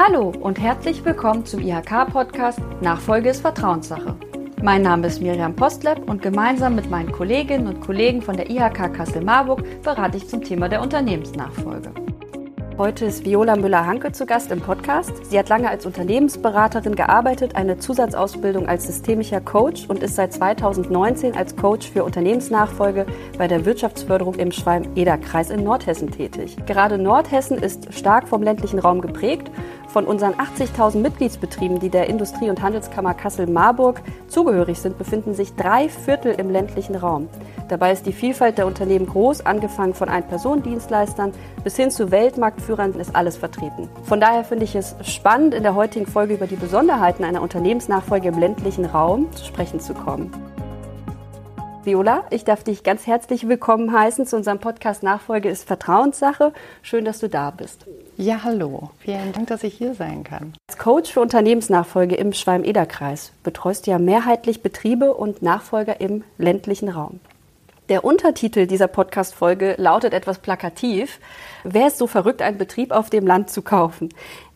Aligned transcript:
Hallo 0.00 0.28
und 0.28 0.60
herzlich 0.60 1.04
willkommen 1.04 1.44
zum 1.44 1.58
IHK-Podcast 1.60 2.60
Nachfolge 2.80 3.30
ist 3.30 3.40
Vertrauenssache. 3.40 4.14
Mein 4.62 4.82
Name 4.82 5.08
ist 5.08 5.20
Miriam 5.20 5.56
Postleb 5.56 6.08
und 6.08 6.22
gemeinsam 6.22 6.76
mit 6.76 6.88
meinen 6.88 7.10
Kolleginnen 7.10 7.66
und 7.66 7.80
Kollegen 7.80 8.22
von 8.22 8.36
der 8.36 8.48
IHK 8.48 8.94
Kassel-Marburg 8.94 9.82
berate 9.82 10.18
ich 10.18 10.28
zum 10.28 10.40
Thema 10.44 10.68
der 10.68 10.82
Unternehmensnachfolge. 10.82 11.90
Heute 12.78 13.06
ist 13.06 13.24
Viola 13.24 13.56
Müller-Hanke 13.56 14.12
zu 14.12 14.24
Gast 14.24 14.52
im 14.52 14.60
Podcast. 14.60 15.10
Sie 15.28 15.36
hat 15.36 15.48
lange 15.48 15.68
als 15.68 15.84
Unternehmensberaterin 15.84 16.94
gearbeitet, 16.94 17.56
eine 17.56 17.78
Zusatzausbildung 17.78 18.68
als 18.68 18.86
systemischer 18.86 19.40
Coach 19.40 19.86
und 19.88 20.00
ist 20.00 20.14
seit 20.14 20.32
2019 20.32 21.36
als 21.36 21.56
Coach 21.56 21.90
für 21.90 22.04
Unternehmensnachfolge 22.04 23.04
bei 23.36 23.48
der 23.48 23.64
Wirtschaftsförderung 23.64 24.36
im 24.36 24.52
Schwalm-Eder-Kreis 24.52 25.50
in 25.50 25.64
Nordhessen 25.64 26.12
tätig. 26.12 26.56
Gerade 26.66 26.98
Nordhessen 26.98 27.58
ist 27.58 27.92
stark 27.92 28.28
vom 28.28 28.44
ländlichen 28.44 28.78
Raum 28.78 29.00
geprägt 29.00 29.50
von 29.88 30.04
unseren 30.04 30.34
80.000 30.34 30.98
Mitgliedsbetrieben, 30.98 31.80
die 31.80 31.88
der 31.88 32.06
Industrie- 32.06 32.48
und 32.48 32.62
Handelskammer 32.62 33.14
Kassel-Marburg 33.14 34.02
zugehörig 34.28 34.78
sind, 34.78 34.98
befinden 34.98 35.34
sich 35.34 35.56
drei 35.56 35.88
Viertel 35.88 36.32
im 36.38 36.48
ländlichen 36.48 36.94
Raum. 36.94 37.28
Dabei 37.68 37.92
ist 37.92 38.06
die 38.06 38.12
Vielfalt 38.12 38.56
der 38.56 38.66
Unternehmen 38.66 39.06
groß, 39.06 39.44
angefangen 39.44 39.92
von 39.92 40.08
Ein-Personen-Dienstleistern 40.08 41.32
bis 41.62 41.76
hin 41.76 41.90
zu 41.90 42.10
Weltmarktführern 42.10 42.94
ist 42.94 43.14
alles 43.14 43.36
vertreten. 43.36 43.90
Von 44.04 44.20
daher 44.20 44.42
finde 44.44 44.64
ich 44.64 44.74
es 44.74 44.96
spannend, 45.02 45.52
in 45.52 45.62
der 45.62 45.74
heutigen 45.74 46.06
Folge 46.06 46.34
über 46.34 46.46
die 46.46 46.56
Besonderheiten 46.56 47.24
einer 47.24 47.42
Unternehmensnachfolge 47.42 48.28
im 48.28 48.38
ländlichen 48.38 48.86
Raum 48.86 49.30
zu 49.32 49.44
sprechen 49.44 49.80
zu 49.80 49.92
kommen. 49.92 50.32
Viola, 51.84 52.24
ich 52.30 52.44
darf 52.44 52.64
dich 52.64 52.82
ganz 52.82 53.06
herzlich 53.06 53.48
willkommen 53.48 53.92
heißen 53.92 54.26
zu 54.26 54.36
unserem 54.36 54.58
Podcast 54.58 55.02
Nachfolge 55.02 55.48
ist 55.48 55.64
Vertrauenssache. 55.66 56.52
Schön, 56.82 57.04
dass 57.04 57.18
du 57.18 57.28
da 57.28 57.50
bist. 57.50 57.86
Ja, 58.16 58.44
hallo. 58.44 58.90
Vielen 58.98 59.32
Dank, 59.32 59.46
dass 59.46 59.62
ich 59.62 59.74
hier 59.74 59.94
sein 59.94 60.24
kann. 60.24 60.54
Als 60.68 60.78
Coach 60.78 61.12
für 61.12 61.20
Unternehmensnachfolge 61.20 62.16
im 62.16 62.32
Schwalm-Eder-Kreis 62.32 63.32
betreust 63.42 63.86
du 63.86 63.92
ja 63.92 63.98
mehrheitlich 63.98 64.62
Betriebe 64.62 65.14
und 65.14 65.40
Nachfolger 65.42 66.00
im 66.00 66.24
ländlichen 66.36 66.88
Raum. 66.88 67.20
Der 67.88 68.04
Untertitel 68.04 68.66
dieser 68.66 68.86
Podcast-Folge 68.86 69.74
lautet 69.78 70.12
etwas 70.12 70.40
plakativ. 70.40 71.20
Wer 71.64 71.86
ist 71.86 71.96
so 71.96 72.06
verrückt, 72.06 72.42
einen 72.42 72.58
Betrieb 72.58 72.92
auf 72.92 73.08
dem 73.08 73.26
Land 73.26 73.48
zu 73.48 73.62
kaufen? 73.62 74.10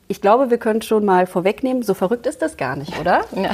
Ich 0.07 0.21
glaube, 0.21 0.51
wir 0.51 0.59
können 0.59 0.83
schon 0.83 1.07
mal 1.07 1.27
vorwegnehmen, 1.27 1.83
so 1.83 1.95
verrückt 1.95 2.27
ist 2.27 2.43
das 2.43 2.59
gar 2.59 2.77
nicht, 2.77 2.99
oder? 3.01 3.23
Ja. 3.35 3.53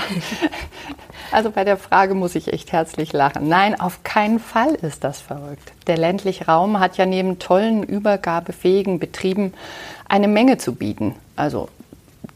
Also 1.30 1.50
bei 1.50 1.62
der 1.62 1.76
Frage 1.76 2.14
muss 2.14 2.34
ich 2.34 2.52
echt 2.52 2.72
herzlich 2.72 3.12
lachen. 3.12 3.48
Nein, 3.48 3.78
auf 3.78 4.02
keinen 4.02 4.40
Fall 4.40 4.74
ist 4.76 5.04
das 5.04 5.20
verrückt. 5.20 5.72
Der 5.86 5.98
ländliche 5.98 6.46
Raum 6.46 6.80
hat 6.80 6.96
ja 6.96 7.04
neben 7.04 7.38
tollen, 7.38 7.82
übergabefähigen 7.82 8.98
Betrieben 8.98 9.52
eine 10.08 10.26
Menge 10.26 10.56
zu 10.56 10.74
bieten. 10.74 11.14
Also 11.36 11.68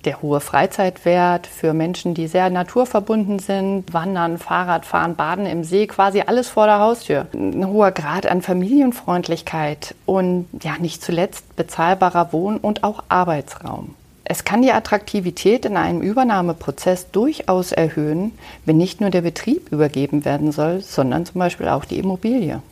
der 0.05 0.23
hohe 0.23 0.41
Freizeitwert 0.41 1.47
für 1.47 1.75
Menschen, 1.75 2.15
die 2.15 2.27
sehr 2.27 2.51
naturverbunden 2.51 3.39
sind, 3.39 3.93
Wandern, 3.93 4.39
Fahrradfahren, 4.39 5.15
Baden 5.15 5.47
im 5.47 5.65
See, 5.65 5.87
quasi 5.87 6.23
alles 6.27 6.49
vor 6.49 6.67
der 6.67 6.81
Haustür. 6.81 7.27
Ein 7.33 7.67
hoher 7.67 7.93
Grad 7.93 8.27
an 8.27 8.43
Familienfreundlichkeit 8.43 9.95
und 10.07 10.47
ja, 10.63 10.77
nicht 10.79 11.03
zuletzt 11.03 11.57
bezahlbarer 11.57 12.33
Wohn- 12.33 12.59
und 12.59 12.85
auch 12.85 13.05
Arbeitsraum. 13.09 13.95
Es 14.25 14.45
kann 14.45 14.63
die 14.63 14.73
Attraktivität 14.73 15.65
in 15.65 15.77
einem 15.77 16.01
Übernahmeprozess 16.01 17.11
durchaus 17.11 17.73
erhöhen, 17.73 18.33
wenn 18.65 18.79
nicht 18.79 19.01
nur 19.01 19.11
der 19.11 19.23
Betrieb 19.23 19.71
übergeben 19.73 20.25
werden 20.25 20.53
soll, 20.53 20.81
sondern 20.81 21.27
zum 21.27 21.39
Beispiel 21.39 21.69
auch 21.69 21.85
die 21.85 21.99
Immobilie. 21.99 22.63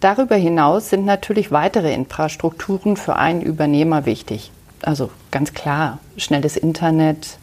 Darüber 0.00 0.36
hinaus 0.36 0.90
sind 0.90 1.04
natürlich 1.04 1.50
weitere 1.50 1.92
Infrastrukturen 1.92 2.96
für 2.96 3.16
einen 3.16 3.42
Übernehmer 3.42 4.06
wichtig. 4.06 4.52
Also 4.82 5.10
ganz 5.38 5.54
klar, 5.54 6.00
schnelles 6.16 6.56
Internet, 6.56 7.38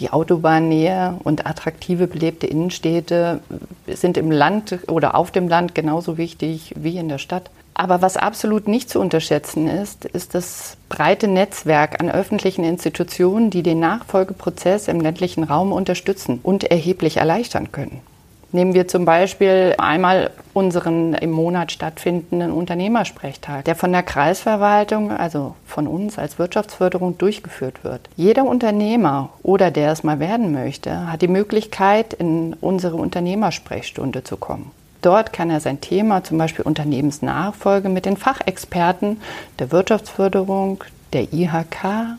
die 0.00 0.10
Autobahnnähe 0.10 1.18
und 1.24 1.46
attraktive 1.46 2.06
belebte 2.06 2.46
Innenstädte 2.46 3.40
sind 3.86 4.18
im 4.18 4.30
Land 4.30 4.80
oder 4.86 5.14
auf 5.14 5.30
dem 5.30 5.48
Land 5.48 5.74
genauso 5.74 6.18
wichtig 6.18 6.74
wie 6.76 6.98
in 6.98 7.08
der 7.08 7.16
Stadt. 7.16 7.50
Aber 7.72 8.02
was 8.02 8.18
absolut 8.18 8.68
nicht 8.68 8.90
zu 8.90 9.00
unterschätzen 9.00 9.66
ist, 9.66 10.04
ist 10.04 10.34
das 10.34 10.76
breite 10.90 11.26
Netzwerk 11.26 12.00
an 12.00 12.10
öffentlichen 12.10 12.64
Institutionen, 12.64 13.48
die 13.48 13.62
den 13.62 13.80
Nachfolgeprozess 13.80 14.86
im 14.86 15.00
ländlichen 15.00 15.42
Raum 15.42 15.72
unterstützen 15.72 16.40
und 16.42 16.64
erheblich 16.64 17.16
erleichtern 17.16 17.72
können. 17.72 18.02
Nehmen 18.50 18.72
wir 18.72 18.88
zum 18.88 19.04
Beispiel 19.04 19.74
einmal 19.76 20.30
unseren 20.54 21.12
im 21.12 21.30
Monat 21.30 21.70
stattfindenden 21.70 22.50
Unternehmersprechtag, 22.50 23.66
der 23.66 23.74
von 23.74 23.92
der 23.92 24.02
Kreisverwaltung, 24.02 25.12
also 25.12 25.54
von 25.66 25.86
uns 25.86 26.18
als 26.18 26.38
Wirtschaftsförderung 26.38 27.18
durchgeführt 27.18 27.84
wird. 27.84 28.08
Jeder 28.16 28.44
Unternehmer 28.44 29.28
oder 29.42 29.70
der 29.70 29.92
es 29.92 30.02
mal 30.02 30.18
werden 30.18 30.50
möchte, 30.52 31.12
hat 31.12 31.20
die 31.20 31.28
Möglichkeit, 31.28 32.14
in 32.14 32.54
unsere 32.54 32.96
Unternehmersprechstunde 32.96 34.24
zu 34.24 34.38
kommen. 34.38 34.70
Dort 35.02 35.34
kann 35.34 35.50
er 35.50 35.60
sein 35.60 35.82
Thema, 35.82 36.24
zum 36.24 36.38
Beispiel 36.38 36.64
Unternehmensnachfolge, 36.64 37.90
mit 37.90 38.06
den 38.06 38.16
Fachexperten 38.16 39.20
der 39.58 39.72
Wirtschaftsförderung, 39.72 40.84
der 41.12 41.34
IHK, 41.34 42.16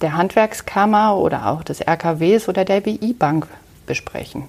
der 0.00 0.16
Handwerkskammer 0.16 1.18
oder 1.18 1.50
auch 1.50 1.62
des 1.62 1.86
RKWs 1.86 2.48
oder 2.48 2.64
der 2.64 2.80
BI-Bank 2.80 3.46
besprechen. 3.86 4.44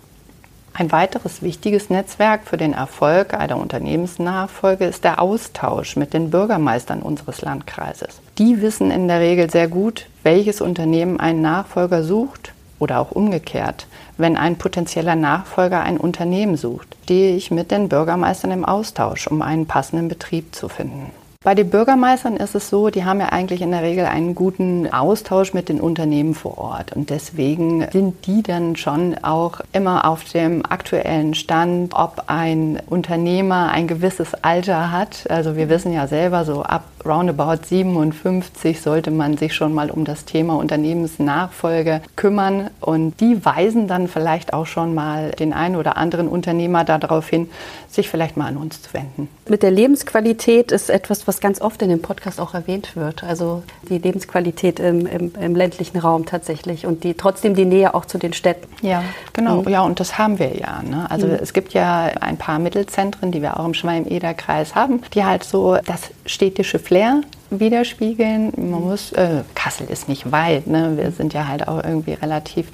Ein 0.74 0.92
weiteres 0.92 1.42
wichtiges 1.42 1.90
Netzwerk 1.90 2.46
für 2.46 2.56
den 2.56 2.74
Erfolg 2.74 3.34
einer 3.34 3.58
Unternehmensnachfolge 3.58 4.86
ist 4.86 5.04
der 5.04 5.22
Austausch 5.22 5.98
mit 5.98 6.14
den 6.14 6.30
Bürgermeistern 6.30 7.02
unseres 7.02 7.42
Landkreises. 7.42 8.22
Die 8.38 8.62
wissen 8.62 8.90
in 8.90 9.10
der 9.10 9.20
Regel 9.20 9.50
sehr 9.50 9.68
gut, 9.68 10.08
welches 10.24 10.62
Unternehmen 10.62 11.20
einen 11.20 11.42
Nachfolger 11.42 12.04
sucht 12.04 12.54
oder 12.80 13.00
auch 13.00 13.12
umgekehrt. 13.12 13.86
Wenn 14.18 14.38
ein 14.38 14.58
potenzieller 14.58 15.16
Nachfolger 15.16 15.82
ein 15.82 15.98
Unternehmen 15.98 16.56
sucht, 16.56 16.96
stehe 17.04 17.36
ich 17.36 17.52
mit 17.52 17.70
den 17.70 17.90
Bürgermeistern 17.90 18.52
im 18.52 18.64
Austausch, 18.64 19.28
um 19.28 19.42
einen 19.42 19.66
passenden 19.68 20.08
Betrieb 20.08 20.56
zu 20.56 20.70
finden. 20.70 21.12
Bei 21.44 21.56
den 21.56 21.72
Bürgermeistern 21.72 22.38
ist 22.38 22.54
es 22.54 22.70
so, 22.70 22.92
die 22.92 23.04
haben 23.04 23.20
ja 23.20 23.30
eigentlich 23.30 23.64
in 23.64 23.72
der 23.72 23.82
Regel 23.82 24.06
einen 24.06 24.36
guten 24.36 24.94
Austausch 24.94 25.56
mit 25.56 25.70
den 25.70 25.82
Unternehmen 25.82 26.36
vor 26.36 26.60
Ort. 26.60 26.96
Und 26.96 27.10
deswegen 27.10 27.88
sind 27.92 28.28
die 28.28 28.44
dann 28.44 28.76
schon 28.76 29.16
auch 29.24 29.60
immer 29.74 30.06
auf 30.06 30.24
dem 30.24 30.64
aktuellen 30.64 31.34
Stand, 31.34 31.96
ob 31.96 32.26
ein 32.28 32.80
Unternehmer 32.86 33.72
ein 33.72 33.88
gewisses 33.88 34.36
Alter 34.44 34.92
hat. 34.92 35.26
Also 35.32 35.56
wir 35.56 35.68
wissen 35.68 35.92
ja 35.92 36.06
selber, 36.06 36.46
so 36.46 36.62
ab 36.62 36.84
roundabout 37.06 37.66
57 37.66 38.82
sollte 38.82 39.12
man 39.12 39.38
sich 39.38 39.54
schon 39.54 39.74
mal 39.74 39.90
um 39.92 40.06
das 40.06 40.26
Thema 40.26 40.56
Unternehmensnachfolge 40.56 42.02
kümmern. 42.16 42.70
Und 42.80 43.20
die 43.20 43.44
weisen 43.44 43.88
dann 43.88 44.08
vielleicht 44.08 44.54
auch 44.54 44.66
schon 44.66 44.94
mal 44.94 45.32
den 45.32 45.54
einen 45.54 45.76
oder 45.76 45.98
anderen 45.98 46.28
Unternehmer 46.28 46.84
darauf 46.84 47.30
hin, 47.30 47.50
sich 47.90 48.10
vielleicht 48.10 48.38
mal 48.38 48.48
an 48.48 48.58
uns 48.58 48.82
zu 48.82 48.94
wenden. 48.94 49.28
Mit 49.50 49.64
der 49.64 49.72
Lebensqualität 49.72 50.72
ist 50.72 50.90
etwas, 50.90 51.28
was 51.28 51.42
ganz 51.42 51.60
oft 51.60 51.82
in 51.82 51.90
dem 51.90 52.02
Podcast 52.02 52.40
auch 52.40 52.54
erwähnt 52.54 52.96
wird. 52.96 53.24
Also 53.24 53.64
die 53.90 53.98
Lebensqualität 53.98 54.80
im, 54.80 55.06
im, 55.06 55.34
im 55.40 55.56
ländlichen 55.56 55.98
Raum 56.00 56.26
tatsächlich 56.26 56.86
und 56.86 57.04
die 57.04 57.16
trotzdem 57.16 57.56
die 57.56 57.66
Nähe 57.66 57.94
auch 57.94 58.06
zu 58.06 58.18
den 58.18 58.34
Städten. 58.34 58.68
Ja, 58.82 59.04
genau. 59.34 59.62
Mhm. 59.64 59.70
Ja, 59.70 59.82
und 59.82 60.00
das 60.00 60.18
haben 60.18 60.40
wir 60.40 60.56
ja. 60.58 60.82
Ne? 60.82 61.06
Also 61.10 61.28
mhm. 61.28 61.34
es 61.42 61.54
gibt 61.54 61.74
ja 61.74 62.12
ein 62.22 62.38
paar 62.38 62.60
Mittelzentren, 62.60 63.32
die 63.32 63.42
wir 63.42 63.60
auch 63.60 63.66
im 63.66 63.74
Schwalm-Eder-Kreis 63.74 64.76
haben, 64.76 65.02
die 65.14 65.26
halt 65.26 65.44
so 65.44 65.78
das 65.86 66.12
städtische 66.26 66.80
Flair 66.92 67.22
widerspiegeln. 67.52 68.52
Man 68.58 68.82
muss, 68.82 69.14
äh, 69.14 69.44
Kassel 69.56 69.88
ist 69.90 70.10
nicht 70.10 70.30
weit, 70.30 70.68
ne? 70.68 70.98
wir 70.98 71.12
sind 71.12 71.34
ja 71.34 71.48
halt 71.48 71.66
auch 71.70 71.82
irgendwie 71.82 72.12
relativ 72.12 72.68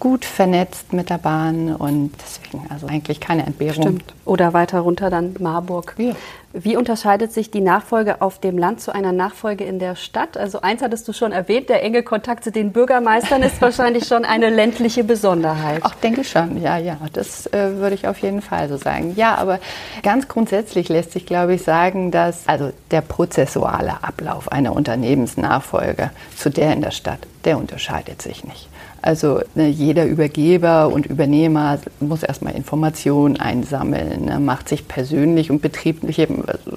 gut 0.00 0.24
vernetzt 0.24 0.92
mit 0.92 1.10
der 1.10 1.18
Bahn 1.18 1.76
und 1.76 2.12
deswegen 2.20 2.66
also 2.70 2.86
eigentlich 2.86 3.20
keine 3.20 3.46
Entbehrung. 3.46 3.82
Stimmt. 3.82 4.14
Oder 4.24 4.52
weiter 4.52 4.80
runter 4.80 5.10
dann 5.10 5.36
Marburg. 5.38 5.94
Ja. 5.98 6.14
Wie 6.52 6.76
unterscheidet 6.76 7.32
sich 7.32 7.52
die 7.52 7.60
Nachfolge 7.60 8.20
auf 8.22 8.40
dem 8.40 8.58
Land 8.58 8.80
zu 8.80 8.92
einer 8.92 9.12
Nachfolge 9.12 9.62
in 9.62 9.78
der 9.78 9.94
Stadt? 9.94 10.36
Also 10.36 10.62
eins 10.62 10.82
hattest 10.82 11.06
du 11.06 11.12
schon 11.12 11.30
erwähnt, 11.30 11.68
der 11.68 11.80
enge 11.84 12.02
Kontakt 12.02 12.42
zu 12.42 12.50
den 12.50 12.72
Bürgermeistern 12.72 13.42
ist 13.44 13.60
wahrscheinlich 13.60 14.08
schon 14.08 14.24
eine 14.24 14.50
ländliche 14.50 15.04
Besonderheit. 15.04 15.80
Ach, 15.84 15.94
denke 15.94 16.24
schon, 16.24 16.60
ja, 16.60 16.76
ja, 16.76 16.96
das 17.12 17.46
äh, 17.52 17.76
würde 17.76 17.94
ich 17.94 18.08
auf 18.08 18.18
jeden 18.18 18.42
Fall 18.42 18.68
so 18.68 18.78
sagen. 18.78 19.12
Ja, 19.14 19.36
aber 19.36 19.60
ganz 20.02 20.26
grundsätzlich 20.26 20.88
lässt 20.88 21.12
sich, 21.12 21.24
glaube 21.24 21.54
ich, 21.54 21.62
sagen, 21.62 22.10
dass 22.10 22.48
also 22.48 22.72
der 22.90 23.02
prozessuale 23.02 24.02
Ablauf 24.02 24.50
einer 24.50 24.74
Unternehmensnachfolge 24.74 26.10
zu 26.36 26.50
der 26.50 26.72
in 26.72 26.80
der 26.80 26.90
Stadt, 26.90 27.20
der 27.44 27.58
unterscheidet 27.58 28.22
sich 28.22 28.42
nicht. 28.42 28.68
Also 29.02 29.40
ne, 29.54 29.68
jeder 29.68 30.04
Übergeber 30.04 30.88
und 30.88 31.06
Übernehmer 31.06 31.78
muss 32.00 32.22
erstmal 32.22 32.54
Informationen 32.54 33.38
einsammeln, 33.38 34.26
ne, 34.26 34.38
macht 34.40 34.68
sich 34.68 34.88
persönlich 34.88 35.50
und 35.50 35.62
betrieblich 35.62 36.18
eben 36.18 36.44
also 36.46 36.72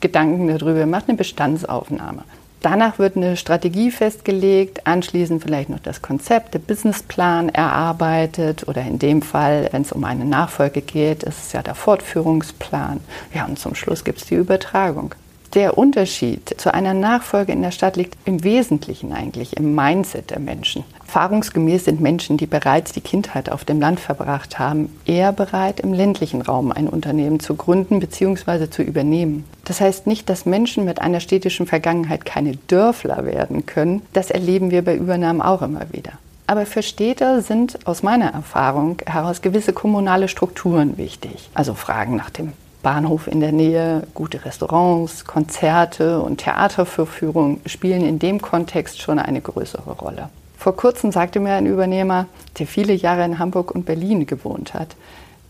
Gedanken 0.00 0.48
darüber, 0.48 0.86
macht 0.86 1.08
eine 1.08 1.16
Bestandsaufnahme. 1.16 2.24
Danach 2.62 2.98
wird 2.98 3.16
eine 3.16 3.38
Strategie 3.38 3.90
festgelegt, 3.90 4.86
anschließend 4.86 5.42
vielleicht 5.42 5.70
noch 5.70 5.78
das 5.78 6.02
Konzept, 6.02 6.52
der 6.52 6.58
Businessplan 6.58 7.48
erarbeitet 7.48 8.68
oder 8.68 8.82
in 8.82 8.98
dem 8.98 9.22
Fall, 9.22 9.68
wenn 9.72 9.82
es 9.82 9.92
um 9.92 10.04
eine 10.04 10.26
Nachfolge 10.26 10.82
geht, 10.82 11.22
ist 11.22 11.46
es 11.46 11.52
ja 11.52 11.62
der 11.62 11.74
Fortführungsplan. 11.74 13.00
Ja, 13.32 13.46
und 13.46 13.58
zum 13.58 13.74
Schluss 13.74 14.04
gibt 14.04 14.18
es 14.18 14.26
die 14.26 14.34
Übertragung. 14.34 15.14
Der 15.54 15.76
Unterschied 15.76 16.54
zu 16.60 16.72
einer 16.72 16.94
Nachfolge 16.94 17.50
in 17.50 17.60
der 17.60 17.72
Stadt 17.72 17.96
liegt 17.96 18.16
im 18.24 18.44
Wesentlichen 18.44 19.12
eigentlich 19.12 19.56
im 19.56 19.74
Mindset 19.74 20.30
der 20.30 20.38
Menschen. 20.38 20.84
Erfahrungsgemäß 21.00 21.86
sind 21.86 22.00
Menschen, 22.00 22.36
die 22.36 22.46
bereits 22.46 22.92
die 22.92 23.00
Kindheit 23.00 23.50
auf 23.50 23.64
dem 23.64 23.80
Land 23.80 23.98
verbracht 23.98 24.60
haben, 24.60 24.96
eher 25.06 25.32
bereit, 25.32 25.80
im 25.80 25.92
ländlichen 25.92 26.40
Raum 26.40 26.70
ein 26.70 26.86
Unternehmen 26.86 27.40
zu 27.40 27.56
gründen 27.56 27.98
bzw. 27.98 28.70
zu 28.70 28.82
übernehmen. 28.82 29.44
Das 29.64 29.80
heißt 29.80 30.06
nicht, 30.06 30.28
dass 30.28 30.46
Menschen 30.46 30.84
mit 30.84 31.00
einer 31.00 31.18
städtischen 31.18 31.66
Vergangenheit 31.66 32.24
keine 32.24 32.56
Dörfler 32.68 33.24
werden 33.24 33.66
können. 33.66 34.02
Das 34.12 34.30
erleben 34.30 34.70
wir 34.70 34.84
bei 34.84 34.94
Übernahmen 34.94 35.42
auch 35.42 35.62
immer 35.62 35.92
wieder. 35.92 36.12
Aber 36.46 36.64
für 36.64 36.84
Städte 36.84 37.42
sind 37.42 37.88
aus 37.88 38.04
meiner 38.04 38.32
Erfahrung 38.32 38.98
heraus 39.04 39.42
gewisse 39.42 39.72
kommunale 39.72 40.28
Strukturen 40.28 40.96
wichtig. 40.96 41.50
Also 41.54 41.74
Fragen 41.74 42.14
nach 42.14 42.30
dem 42.30 42.52
Bahnhof 42.82 43.26
in 43.26 43.40
der 43.40 43.52
Nähe, 43.52 44.06
gute 44.14 44.44
Restaurants, 44.44 45.24
Konzerte 45.24 46.20
und 46.20 46.38
Theaterverführungen 46.38 47.60
spielen 47.66 48.04
in 48.04 48.18
dem 48.18 48.40
Kontext 48.40 49.00
schon 49.00 49.18
eine 49.18 49.40
größere 49.40 49.92
Rolle. 49.92 50.28
Vor 50.56 50.76
kurzem 50.76 51.12
sagte 51.12 51.40
mir 51.40 51.54
ein 51.54 51.66
Übernehmer, 51.66 52.26
der 52.58 52.66
viele 52.66 52.92
Jahre 52.92 53.24
in 53.24 53.38
Hamburg 53.38 53.74
und 53.74 53.86
Berlin 53.86 54.26
gewohnt 54.26 54.74
hat, 54.74 54.96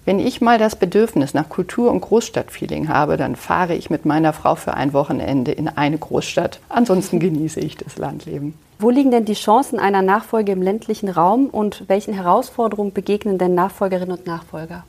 wenn 0.06 0.18
ich 0.18 0.40
mal 0.40 0.58
das 0.58 0.76
Bedürfnis 0.76 1.34
nach 1.34 1.48
Kultur- 1.48 1.90
und 1.90 2.00
Großstadtfeeling 2.00 2.88
habe, 2.88 3.16
dann 3.16 3.36
fahre 3.36 3.74
ich 3.74 3.90
mit 3.90 4.06
meiner 4.06 4.32
Frau 4.32 4.54
für 4.54 4.74
ein 4.74 4.92
Wochenende 4.92 5.52
in 5.52 5.68
eine 5.68 5.98
Großstadt. 5.98 6.58
Ansonsten 6.68 7.20
genieße 7.20 7.60
ich 7.60 7.76
das 7.76 7.98
Landleben. 7.98 8.54
Wo 8.78 8.88
liegen 8.88 9.10
denn 9.10 9.26
die 9.26 9.34
Chancen 9.34 9.78
einer 9.78 10.00
Nachfolge 10.00 10.52
im 10.52 10.62
ländlichen 10.62 11.10
Raum 11.10 11.46
und 11.46 11.84
welchen 11.88 12.14
Herausforderungen 12.14 12.94
begegnen 12.94 13.36
denn 13.36 13.54
Nachfolgerinnen 13.54 14.16
und 14.16 14.26
Nachfolger? 14.26 14.84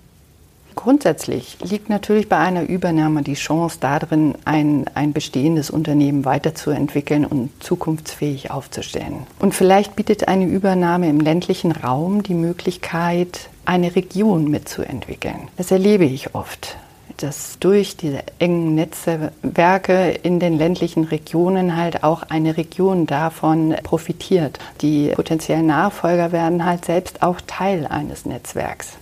Grundsätzlich 0.76 1.58
liegt 1.62 1.90
natürlich 1.90 2.30
bei 2.30 2.38
einer 2.38 2.64
Übernahme 2.64 3.22
die 3.22 3.34
Chance 3.34 3.78
darin, 3.80 4.36
ein, 4.46 4.86
ein 4.94 5.14
bestehendes 5.14 5.70
Unternehmen 5.70 6.26
weiterzuentwickeln 6.26 7.26
und 7.26 7.52
zukunftsfähig 7.62 8.52
aufzustellen. 8.52 9.28
Und 9.40 9.54
vielleicht 9.54 9.96
bietet 9.96 10.28
eine 10.28 10.46
Übernahme 10.46 11.10
im 11.10 11.20
ländlichen 11.20 11.72
Raum 11.72 12.24
die 12.24 12.34
Möglichkeit, 12.34 13.50
eine 13.66 13.96
Region 13.96 14.50
mitzuentwickeln. 14.50 15.50
Das 15.58 15.72
erlebe 15.72 16.06
ich 16.06 16.34
oft 16.36 16.78
dass 17.22 17.60
durch 17.60 17.98
diese 17.98 18.24
engen 18.40 18.76
Netzwerke 18.76 20.10
in 20.24 20.40
den 20.40 20.58
ländlichen 20.58 21.04
Regionen 21.04 21.76
halt 21.76 22.04
auch 22.04 22.24
eine 22.24 22.58
Region 22.58 23.06
davon 23.06 23.76
profitiert. 23.84 24.60
Die 24.82 25.10
potenziellen 25.10 25.68
Nachfolger 25.68 26.32
werden 26.32 26.66
halt 26.66 26.86
selbst 26.86 27.22
auch 27.22 27.40
Teil 27.46 27.86
eines 27.86 28.26
Netzwerks. 28.26 28.98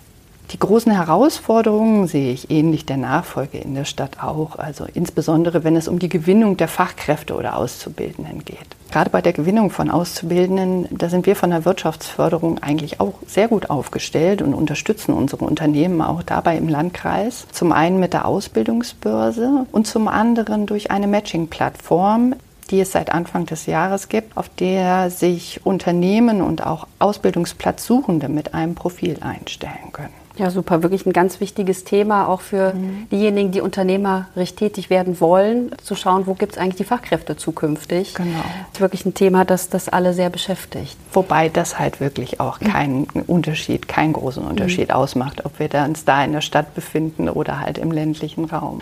Die 0.52 0.58
großen 0.58 0.92
Herausforderungen 0.92 2.08
sehe 2.08 2.34
ich 2.34 2.50
ähnlich 2.50 2.84
der 2.84 2.98
Nachfolge 2.98 3.60
in 3.60 3.76
der 3.76 3.86
Stadt 3.86 4.24
auch, 4.24 4.58
also 4.58 4.86
insbesondere 4.92 5.64
wenn 5.64 5.76
es 5.76 5.88
um 5.88 6.00
die 6.00 6.10
Gewinnung 6.10 6.58
der 6.58 6.68
Fachkräfte 6.68 7.36
oder 7.36 7.56
Auszubildenden 7.56 8.44
geht. 8.46 8.58
Gerade 8.92 9.12
bei 9.12 9.22
der 9.22 9.34
Gewinnung 9.34 9.70
von 9.70 9.92
Auszubildenden, 9.92 10.88
da 10.90 11.10
sind 11.10 11.28
wir 11.28 11.36
von 11.36 11.52
der 11.52 11.66
Wirtschaftsförderung 11.66 12.58
eigentlich 12.64 13.00
auch 13.00 13.14
sehr 13.28 13.48
gut 13.48 13.70
aufgestellt 13.70 14.42
und 14.42 14.56
unterstützen 14.56 15.14
unsere 15.14 15.46
Unternehmen 15.46 16.02
auch 16.02 16.24
dabei 16.24 16.58
im 16.58 16.68
Landkreis. 16.68 17.46
Zum 17.52 17.72
einen 17.72 18.00
mit 18.00 18.14
der 18.14 18.26
Ausbildungsbörse 18.26 19.68
und 19.72 19.86
zum 19.86 20.08
anderen 20.08 20.66
durch 20.66 20.90
eine 20.90 21.06
Matching-Plattform, 21.06 22.34
die 22.72 22.80
es 22.80 22.92
seit 22.92 23.12
Anfang 23.12 23.46
des 23.46 23.68
Jahres 23.68 24.10
gibt, 24.10 24.36
auf 24.36 24.50
der 24.50 25.12
sich 25.12 25.64
Unternehmen 25.64 26.42
und 26.42 26.66
auch 26.66 26.88
Ausbildungsplatzsuchende 26.98 28.30
mit 28.30 28.56
einem 28.56 28.74
Profil 28.74 29.18
einstellen 29.22 29.92
können. 29.92 30.10
Ja, 30.40 30.50
super. 30.50 30.82
Wirklich 30.84 31.06
ein 31.06 31.12
ganz 31.12 31.42
wichtiges 31.42 31.84
Thema, 31.84 32.30
auch 32.30 32.40
für 32.40 32.74
mhm. 32.74 33.10
diejenigen, 33.12 33.52
die 33.52 33.60
unternehmerisch 33.60 34.56
tätig 34.56 34.90
werden 34.90 35.20
wollen, 35.20 35.72
zu 35.84 35.96
schauen, 35.96 36.28
wo 36.28 36.34
gibt 36.34 36.54
es 36.54 36.58
eigentlich 36.58 36.78
die 36.78 36.86
Fachkräfte 36.86 37.36
zukünftig. 37.36 38.14
Genau. 38.14 38.40
Das 38.40 38.76
ist 38.76 38.80
wirklich 38.80 39.06
ein 39.06 39.14
Thema, 39.14 39.44
das, 39.44 39.70
das 39.70 39.90
alle 39.90 40.14
sehr 40.14 40.30
beschäftigt. 40.30 40.96
Wobei 41.12 41.50
das 41.50 41.78
halt 41.78 42.00
wirklich 42.00 42.40
auch 42.40 42.60
keinen 42.60 43.04
Unterschied, 43.28 43.90
keinen 43.90 44.14
großen 44.14 44.44
Unterschied 44.46 44.90
mhm. 44.90 44.96
ausmacht, 44.96 45.44
ob 45.44 45.60
wir 45.60 45.70
uns 45.86 46.06
da 46.06 46.24
in 46.24 46.32
der 46.32 46.42
Stadt 46.42 46.74
befinden 46.74 47.28
oder 47.28 47.60
halt 47.60 47.78
im 47.78 47.92
ländlichen 47.92 48.46
Raum. 48.46 48.82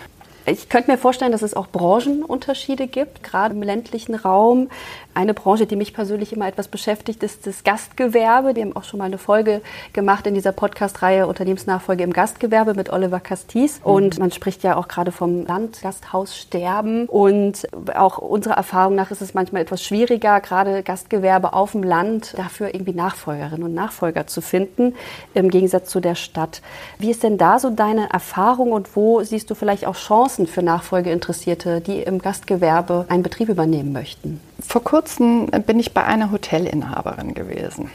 Ich 0.50 0.70
könnte 0.70 0.90
mir 0.90 0.96
vorstellen, 0.96 1.32
dass 1.32 1.42
es 1.42 1.54
auch 1.54 1.66
Branchenunterschiede 1.66 2.86
gibt, 2.86 3.22
gerade 3.22 3.54
im 3.54 3.62
ländlichen 3.62 4.14
Raum. 4.14 4.68
Eine 5.12 5.34
Branche, 5.34 5.66
die 5.66 5.74
mich 5.76 5.92
persönlich 5.94 6.32
immer 6.32 6.46
etwas 6.46 6.68
beschäftigt, 6.68 7.22
ist 7.22 7.46
das 7.46 7.64
Gastgewerbe. 7.64 8.54
Wir 8.54 8.62
haben 8.62 8.76
auch 8.76 8.84
schon 8.84 8.98
mal 8.98 9.06
eine 9.06 9.18
Folge 9.18 9.62
gemacht 9.92 10.26
in 10.26 10.34
dieser 10.34 10.52
Podcast-Reihe 10.52 11.26
Unternehmensnachfolge 11.26 12.04
im 12.04 12.12
Gastgewerbe 12.12 12.74
mit 12.74 12.90
Oliver 12.90 13.18
Castis. 13.18 13.80
Mhm. 13.80 13.84
Und 13.84 14.18
man 14.20 14.30
spricht 14.30 14.62
ja 14.62 14.76
auch 14.76 14.86
gerade 14.88 15.10
vom 15.10 15.44
Landgasthaussterben. 15.44 17.06
Und 17.08 17.66
auch 17.94 18.18
unserer 18.18 18.54
Erfahrung 18.54 18.94
nach 18.94 19.10
ist 19.10 19.20
es 19.20 19.34
manchmal 19.34 19.62
etwas 19.62 19.82
schwieriger, 19.82 20.40
gerade 20.40 20.82
Gastgewerbe 20.82 21.52
auf 21.52 21.72
dem 21.72 21.82
Land, 21.82 22.34
dafür 22.38 22.72
irgendwie 22.72 22.94
Nachfolgerinnen 22.94 23.64
und 23.64 23.74
Nachfolger 23.74 24.28
zu 24.28 24.40
finden, 24.40 24.94
im 25.34 25.50
Gegensatz 25.50 25.90
zu 25.90 26.00
der 26.00 26.14
Stadt. 26.14 26.62
Wie 26.98 27.10
ist 27.10 27.24
denn 27.24 27.38
da 27.38 27.58
so 27.58 27.70
deine 27.70 28.08
Erfahrung 28.10 28.72
und 28.72 28.94
wo 28.94 29.22
siehst 29.22 29.50
du 29.50 29.54
vielleicht 29.54 29.84
auch 29.84 29.96
Chancen? 29.96 30.37
Chancen 30.38 30.46
für 30.46 30.62
Nachfolgeinteressierte, 30.62 31.80
die 31.80 32.00
im 32.02 32.20
Gastgewerbe 32.20 33.06
einen 33.08 33.22
Betrieb 33.22 33.48
übernehmen 33.48 33.92
möchten? 33.92 34.40
Vor 34.60 34.84
kurzem 34.84 35.46
bin 35.66 35.80
ich 35.80 35.92
bei 35.92 36.04
einer 36.04 36.30
Hotelinhaberin 36.30 37.34
gewesen, 37.34 37.90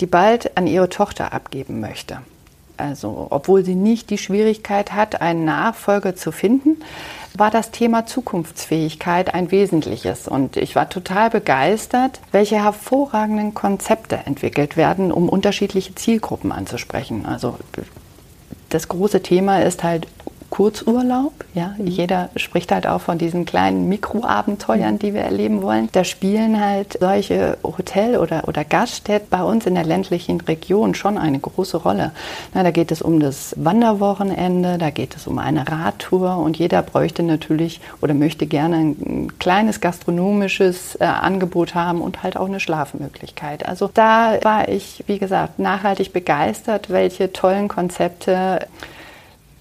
die 0.00 0.06
bald 0.06 0.56
an 0.56 0.66
ihre 0.66 0.88
Tochter 0.88 1.32
abgeben 1.34 1.80
möchte. 1.80 2.18
Also, 2.78 3.26
obwohl 3.30 3.64
sie 3.64 3.74
nicht 3.74 4.10
die 4.10 4.18
Schwierigkeit 4.18 4.92
hat, 4.92 5.20
einen 5.20 5.44
Nachfolger 5.44 6.14
zu 6.14 6.30
finden, 6.30 6.82
war 7.34 7.50
das 7.50 7.70
Thema 7.70 8.06
Zukunftsfähigkeit 8.06 9.34
ein 9.34 9.50
wesentliches. 9.50 10.28
Und 10.28 10.56
ich 10.56 10.76
war 10.76 10.88
total 10.88 11.30
begeistert, 11.30 12.20
welche 12.32 12.62
hervorragenden 12.62 13.54
Konzepte 13.54 14.16
entwickelt 14.24 14.76
werden, 14.76 15.10
um 15.12 15.28
unterschiedliche 15.28 15.94
Zielgruppen 15.94 16.52
anzusprechen. 16.52 17.24
Also 17.26 17.58
das 18.68 18.88
große 18.88 19.22
Thema 19.22 19.62
ist 19.62 19.82
halt 19.82 20.06
Kurzurlaub. 20.56 21.34
Ja? 21.52 21.74
Mhm. 21.76 21.86
Jeder 21.86 22.30
spricht 22.36 22.72
halt 22.72 22.86
auch 22.86 23.02
von 23.02 23.18
diesen 23.18 23.44
kleinen 23.44 23.90
Mikroabenteuern, 23.90 24.98
die 24.98 25.12
wir 25.12 25.20
erleben 25.20 25.60
wollen. 25.60 25.90
Da 25.92 26.02
spielen 26.02 26.58
halt 26.58 26.96
solche 26.98 27.58
Hotel- 27.62 28.16
oder, 28.16 28.48
oder 28.48 28.64
Gaststätten 28.64 29.28
bei 29.28 29.42
uns 29.42 29.66
in 29.66 29.74
der 29.74 29.84
ländlichen 29.84 30.40
Region 30.40 30.94
schon 30.94 31.18
eine 31.18 31.38
große 31.38 31.76
Rolle. 31.76 32.12
Na, 32.54 32.62
da 32.62 32.70
geht 32.70 32.90
es 32.90 33.02
um 33.02 33.20
das 33.20 33.54
Wanderwochenende, 33.58 34.78
da 34.78 34.88
geht 34.88 35.14
es 35.14 35.26
um 35.26 35.38
eine 35.38 35.70
Radtour 35.70 36.38
und 36.38 36.56
jeder 36.56 36.80
bräuchte 36.80 37.22
natürlich 37.22 37.82
oder 38.00 38.14
möchte 38.14 38.46
gerne 38.46 38.76
ein 38.76 39.32
kleines 39.38 39.82
gastronomisches 39.82 40.94
äh, 40.94 41.04
Angebot 41.04 41.74
haben 41.74 42.00
und 42.00 42.22
halt 42.22 42.38
auch 42.38 42.46
eine 42.46 42.60
Schlafmöglichkeit. 42.60 43.68
Also 43.68 43.90
da 43.92 44.38
war 44.40 44.70
ich, 44.70 45.04
wie 45.06 45.18
gesagt, 45.18 45.58
nachhaltig 45.58 46.14
begeistert, 46.14 46.88
welche 46.88 47.30
tollen 47.34 47.68
Konzepte 47.68 48.66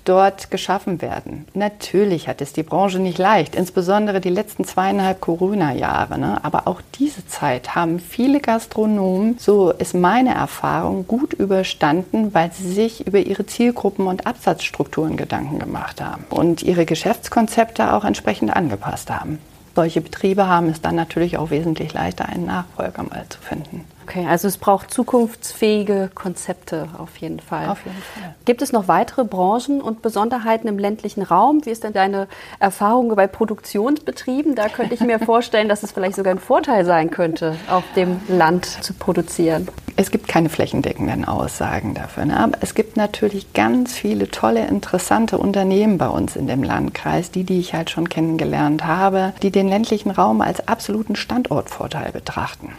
dort 0.06 0.52
geschaffen 0.52 1.02
werden. 1.02 1.46
Natürlich 1.54 2.28
hat 2.28 2.42
es 2.42 2.54
die 2.54 2.64
Branche 2.64 3.00
nicht 3.00 3.18
leicht, 3.18 3.56
insbesondere 3.56 4.22
die 4.22 4.30
letzten 4.30 4.64
zweieinhalb 4.64 5.20
Corona-Jahre. 5.20 6.18
Ne? 6.18 6.40
Aber 6.44 6.68
auch 6.68 6.82
diese 6.98 7.28
Zeit 7.28 7.76
haben 7.76 8.00
viele 8.00 8.40
Gastronomen, 8.40 9.38
so 9.40 9.72
ist 9.72 9.94
meine 9.94 10.34
Erfahrung, 10.34 11.08
gut 11.08 11.34
überstanden, 11.34 12.34
weil 12.34 12.52
sie 12.52 12.72
sich 12.72 13.06
über 13.06 13.20
ihre 13.20 13.46
Zielgruppen 13.46 14.08
und 14.08 14.28
Absatzstrukturen 14.28 15.18
Gedanken 15.18 15.60
gemacht 15.60 16.02
haben 16.02 16.26
und 16.30 16.64
ihre 16.64 16.86
Geschäftskonzepte 16.86 17.94
auch 17.94 18.06
entsprechend 18.06 18.56
angepasst 18.56 19.10
haben. 19.10 19.40
Solche 19.76 20.00
Betriebe 20.00 20.48
haben 20.48 20.70
es 20.70 20.82
dann 20.82 20.96
natürlich 20.96 21.38
auch 21.38 21.50
wesentlich 21.50 21.94
leichter, 21.94 22.30
einen 22.30 22.46
Nachfolger 22.46 23.04
mal 23.04 23.26
zu 23.28 23.40
finden. 23.40 23.84
Okay, 24.08 24.28
also 24.28 24.48
es 24.48 24.60
braucht 24.60 24.92
zukunftsfähige 24.92 26.12
Konzepte 26.14 26.90
auf 27.00 27.18
jeden 27.18 27.40
Fall. 27.40 27.70
Auf 27.70 27.84
jeden 27.86 27.98
Fall. 27.98 28.36
Gibt 28.46 28.62
es 28.62 28.72
noch 28.72 28.88
weitere 28.88 29.24
Branchen 29.24 29.82
und 29.82 30.04
Besonderheiten 30.04 30.68
im 30.68 30.78
ländlichen 30.78 31.24
Raum? 31.24 31.66
Wie 31.66 31.72
ist 31.72 31.84
denn 31.84 31.94
deine 31.94 32.28
Erfahrung 32.60 33.16
bei 33.16 33.26
Produktionsbetrieben? 33.26 34.54
Da 34.54 34.70
könnte 34.70 34.94
ich 34.94 35.02
mir 35.02 35.18
vorstellen, 35.26 35.70
dass 35.70 35.82
es 35.82 35.92
vielleicht 35.92 36.18
sogar 36.18 36.36
ein 36.36 36.40
Vorteil 36.40 36.86
sein 36.86 37.10
könnte, 37.10 37.56
auf 37.68 37.84
dem 37.96 38.22
Land 38.28 38.66
zu 38.66 38.94
produzieren. 38.94 39.68
Es 39.96 40.12
gibt 40.12 40.28
keine 40.28 40.50
flächendeckenden 40.50 41.26
Aussagen 41.26 41.96
dafür. 41.96 42.26
Ne? 42.26 42.40
Aber 42.40 42.60
es 42.62 42.76
gibt 42.76 42.98
natürlich 42.98 43.54
ganz 43.54 43.94
viele 43.94 44.30
tolle, 44.30 44.68
interessante 44.68 45.40
Unternehmen 45.40 45.98
bei 45.98 46.10
uns 46.10 46.36
in 46.36 46.46
dem 46.46 46.62
Landkreis, 46.62 47.32
die, 47.32 47.44
die 47.44 47.60
ich 47.60 47.74
halt 47.74 47.90
schon 47.90 48.08
kennengelernt 48.08 48.86
habe, 48.86 49.34
die 49.42 49.50
den 49.50 49.68
ländlichen 49.68 50.12
Raum 50.12 50.42
als 50.42 50.68
absoluten 50.68 51.16
Standortvorteil 51.16 52.12
betrachten. 52.12 52.74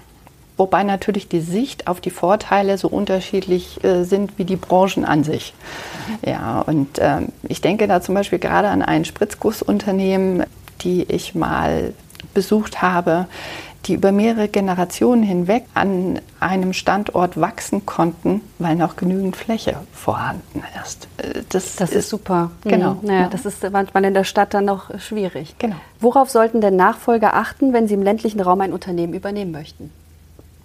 Wobei 0.57 0.85
natürlich 0.85 1.29
die 1.29 1.41
Sicht 1.41 1.87
auf 1.87 2.01
die 2.01 2.11
Vorteile 2.11 2.79
so 2.79 2.89
unterschiedlich 2.89 3.83
äh, 3.85 4.05
sind 4.05 4.39
wie 4.39 4.45
die 4.45 4.57
Branchen 4.57 5.05
an 5.05 5.23
sich. 5.23 5.53
Ja, 6.25 6.61
und 6.63 6.99
ähm, 6.99 7.29
ich 7.43 7.61
denke 7.61 7.87
da 7.87 8.01
zum 8.01 8.15
Beispiel 8.15 8.39
gerade 8.39 8.69
an 8.69 8.83
ein 8.83 9.05
Spritzgussunternehmen, 9.05 10.45
die 10.81 11.03
ich 11.03 11.35
mal 11.35 11.93
besucht 12.33 12.81
habe, 12.81 13.27
die 13.85 13.95
über 13.95 14.13
mehrere 14.13 14.49
Generationen 14.49 15.23
hinweg 15.23 15.65
an 15.75 16.21
einem 16.41 16.73
Standort 16.73 17.41
wachsen 17.41 17.87
konnten, 17.87 18.41
weil 18.59 18.77
noch 18.77 18.97
genügend 18.97 19.37
Fläche 19.37 19.77
vorhanden 19.93 20.63
ist. 20.83 21.07
Äh, 21.19 21.43
das, 21.51 21.77
das 21.77 21.91
ist, 21.91 21.97
ist, 21.97 22.09
super. 22.09 22.51
Genau. 22.65 22.95
Mhm. 22.95 23.01
Naja, 23.03 23.21
ja. 23.23 23.29
Das 23.29 23.45
ist 23.45 23.71
manchmal 23.71 24.05
in 24.05 24.15
der 24.15 24.25
Stadt 24.25 24.55
dann 24.55 24.65
noch 24.65 24.99
schwierig. 24.99 25.55
Genau. 25.59 25.77
Worauf 26.01 26.31
sollten 26.31 26.61
denn 26.61 26.77
Nachfolger 26.77 27.35
achten, 27.35 27.73
wenn 27.73 27.89
sie 27.89 27.95
im 27.95 28.03
ländlichen 28.03 28.41
Raum 28.41 28.61
ein 28.63 28.73
Unternehmen 28.73 29.13
übernehmen 29.13 29.53
möchten? 29.53 29.91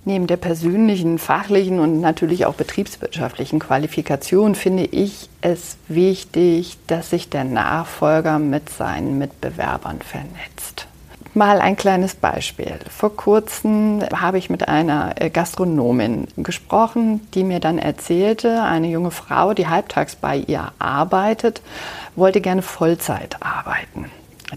Neben 0.04 0.26
der 0.26 0.38
persönlichen, 0.38 1.20
fachlichen 1.20 1.80
und 1.80 2.02
natürlich 2.02 2.48
auch 2.48 2.56
betriebswirtschaftlichen 2.56 3.60
Qualifikation 3.60 4.56
finde 4.56 4.86
ich 4.86 5.30
es 5.42 5.78
wichtig, 5.88 6.78
dass 6.88 7.12
sich 7.12 7.30
der 7.30 7.44
Nachfolger 7.44 8.40
mit 8.40 8.70
seinen 8.70 9.20
Mitbewerbern 9.20 10.00
vernetzt. 10.02 10.88
Mal 11.34 11.62
ein 11.62 11.78
kleines 11.78 12.16
Beispiel. 12.16 12.80
Vor 12.90 13.16
kurzem 13.16 14.04
habe 14.14 14.38
ich 14.38 14.50
mit 14.50 14.68
einer 14.68 15.14
äh, 15.22 15.30
Gastronomin 15.30 16.28
gesprochen, 16.36 17.26
die 17.34 17.46
mir 17.46 17.62
dann 17.62 17.78
erzählte, 17.78 18.64
eine 18.64 18.88
junge 18.88 19.12
Frau, 19.12 19.54
die 19.54 19.68
halbtags 19.68 20.18
bei 20.18 20.36
ihr 20.36 20.74
arbeitet, 20.78 21.62
wollte 22.18 22.42
gerne 22.42 22.64
Vollzeit 22.64 23.38
arbeiten. 23.40 24.12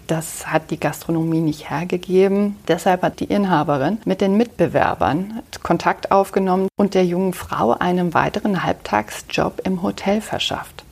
Das 0.06 0.46
hat 0.46 0.70
die 0.70 0.80
Gastronomie 0.80 1.40
nicht 1.40 1.70
hergegeben. 1.70 2.56
Deshalb 2.68 3.02
hat 3.02 3.20
die 3.20 3.26
Inhaberin 3.26 3.98
mit 4.04 4.20
den 4.20 4.36
Mitbewerbern 4.36 5.40
Kontakt 5.62 6.10
aufgenommen 6.10 6.68
und 6.76 6.94
der 6.94 7.04
jungen 7.04 7.32
Frau 7.32 7.72
einen 7.72 8.14
weiteren 8.14 8.62
Halbtagsjob 8.62 9.62
im 9.64 9.82
Hotel 9.82 10.20
verschafft. 10.20 10.83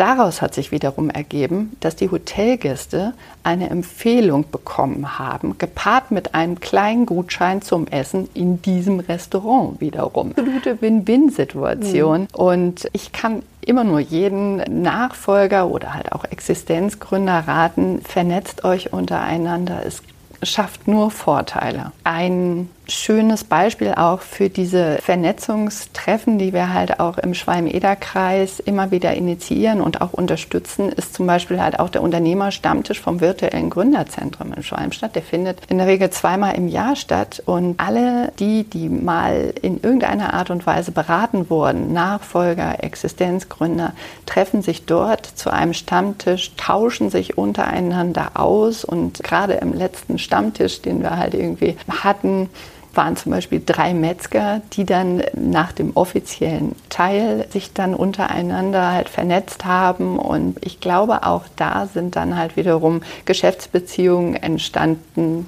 Daraus 0.00 0.40
hat 0.40 0.54
sich 0.54 0.72
wiederum 0.72 1.10
ergeben, 1.10 1.76
dass 1.80 1.94
die 1.94 2.10
Hotelgäste 2.10 3.12
eine 3.42 3.68
Empfehlung 3.68 4.46
bekommen 4.50 5.18
haben, 5.18 5.58
gepaart 5.58 6.10
mit 6.10 6.34
einem 6.34 6.58
kleinen 6.58 7.04
Gutschein 7.04 7.60
zum 7.60 7.86
Essen 7.86 8.26
in 8.32 8.62
diesem 8.62 9.00
Restaurant 9.00 9.78
wiederum. 9.82 10.30
Absolute 10.36 10.80
Win-Win-Situation. 10.80 12.22
Mhm. 12.22 12.28
Und 12.32 12.88
ich 12.94 13.12
kann 13.12 13.42
immer 13.60 13.84
nur 13.84 14.00
jeden 14.00 14.56
Nachfolger 14.82 15.68
oder 15.68 15.92
halt 15.92 16.12
auch 16.12 16.24
Existenzgründer 16.24 17.40
raten, 17.46 18.00
vernetzt 18.00 18.64
euch 18.64 18.94
untereinander. 18.94 19.82
Es 19.84 20.02
schafft 20.42 20.88
nur 20.88 21.10
Vorteile. 21.10 21.92
Ein 22.04 22.70
schönes 22.90 23.44
Beispiel 23.44 23.94
auch 23.94 24.20
für 24.20 24.48
diese 24.48 24.98
Vernetzungstreffen, 25.02 26.38
die 26.38 26.52
wir 26.52 26.72
halt 26.72 27.00
auch 27.00 27.18
im 27.18 27.34
Schwalm-Eder-Kreis 27.34 28.60
immer 28.60 28.90
wieder 28.90 29.14
initiieren 29.14 29.80
und 29.80 30.00
auch 30.00 30.12
unterstützen, 30.12 30.90
ist 30.90 31.14
zum 31.14 31.26
Beispiel 31.26 31.60
halt 31.60 31.78
auch 31.78 31.88
der 31.88 32.02
Unternehmerstammtisch 32.02 33.00
vom 33.00 33.20
virtuellen 33.20 33.70
Gründerzentrum 33.70 34.52
in 34.52 34.62
Schwalmstadt. 34.62 35.14
Der 35.14 35.22
findet 35.22 35.58
in 35.68 35.78
der 35.78 35.86
Regel 35.86 36.10
zweimal 36.10 36.54
im 36.56 36.68
Jahr 36.68 36.96
statt 36.96 37.42
und 37.46 37.78
alle 37.80 38.32
die, 38.38 38.64
die 38.64 38.88
mal 38.88 39.54
in 39.62 39.80
irgendeiner 39.82 40.34
Art 40.34 40.50
und 40.50 40.66
Weise 40.66 40.92
beraten 40.92 41.50
wurden, 41.50 41.92
Nachfolger, 41.92 42.82
Existenzgründer, 42.82 43.92
treffen 44.26 44.62
sich 44.62 44.86
dort 44.86 45.26
zu 45.26 45.50
einem 45.50 45.74
Stammtisch, 45.74 46.52
tauschen 46.56 47.10
sich 47.10 47.38
untereinander 47.38 48.32
aus 48.34 48.84
und 48.84 49.22
gerade 49.22 49.54
im 49.54 49.72
letzten 49.72 50.18
Stammtisch, 50.18 50.82
den 50.82 51.02
wir 51.02 51.16
halt 51.16 51.34
irgendwie 51.34 51.76
hatten, 51.88 52.48
waren 52.94 53.16
zum 53.16 53.32
Beispiel 53.32 53.62
drei 53.64 53.94
Metzger, 53.94 54.62
die 54.72 54.84
dann 54.84 55.22
nach 55.34 55.72
dem 55.72 55.92
offiziellen 55.94 56.74
Teil 56.88 57.46
sich 57.50 57.72
dann 57.72 57.94
untereinander 57.94 58.92
halt 58.92 59.08
vernetzt 59.08 59.64
haben. 59.64 60.18
Und 60.18 60.64
ich 60.64 60.80
glaube, 60.80 61.24
auch 61.24 61.44
da 61.56 61.86
sind 61.86 62.16
dann 62.16 62.36
halt 62.36 62.56
wiederum 62.56 63.02
Geschäftsbeziehungen 63.24 64.34
entstanden, 64.34 65.46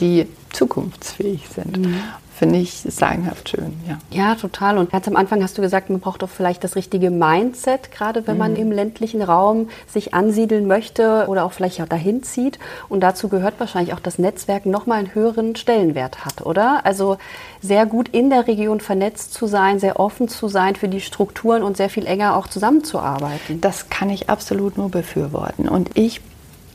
die 0.00 0.26
zukunftsfähig 0.52 1.48
sind. 1.48 1.78
Mhm 1.78 2.02
finde 2.36 2.58
ich 2.58 2.72
sagenhaft 2.72 3.48
schön. 3.48 3.72
Ja. 3.88 3.98
ja, 4.10 4.34
total. 4.34 4.76
Und 4.76 4.90
ganz 4.90 5.08
am 5.08 5.16
Anfang 5.16 5.42
hast 5.42 5.56
du 5.56 5.62
gesagt, 5.62 5.88
man 5.88 6.00
braucht 6.00 6.22
doch 6.22 6.28
vielleicht 6.28 6.62
das 6.64 6.76
richtige 6.76 7.10
Mindset, 7.10 7.90
gerade 7.90 8.26
wenn 8.26 8.34
mhm. 8.34 8.38
man 8.38 8.56
im 8.56 8.70
ländlichen 8.70 9.22
Raum 9.22 9.70
sich 9.86 10.12
ansiedeln 10.12 10.66
möchte 10.66 11.24
oder 11.28 11.44
auch 11.44 11.52
vielleicht 11.52 11.80
auch 11.80 11.88
dahin 11.88 12.22
zieht. 12.22 12.58
Und 12.88 13.00
dazu 13.00 13.28
gehört 13.28 13.54
wahrscheinlich 13.58 13.94
auch 13.94 14.00
das 14.00 14.18
Netzwerk 14.18 14.66
nochmal 14.66 14.98
einen 14.98 15.14
höheren 15.14 15.56
Stellenwert 15.56 16.24
hat, 16.24 16.44
oder? 16.44 16.84
Also 16.84 17.16
sehr 17.62 17.86
gut 17.86 18.08
in 18.08 18.28
der 18.28 18.46
Region 18.46 18.80
vernetzt 18.80 19.32
zu 19.32 19.46
sein, 19.46 19.78
sehr 19.78 19.98
offen 19.98 20.28
zu 20.28 20.48
sein 20.48 20.76
für 20.76 20.88
die 20.88 21.00
Strukturen 21.00 21.62
und 21.62 21.76
sehr 21.76 21.88
viel 21.88 22.06
enger 22.06 22.36
auch 22.36 22.48
zusammenzuarbeiten. 22.48 23.62
Das 23.62 23.88
kann 23.88 24.10
ich 24.10 24.28
absolut 24.28 24.76
nur 24.76 24.90
befürworten. 24.90 25.68
Und 25.68 25.90
ich 25.94 26.20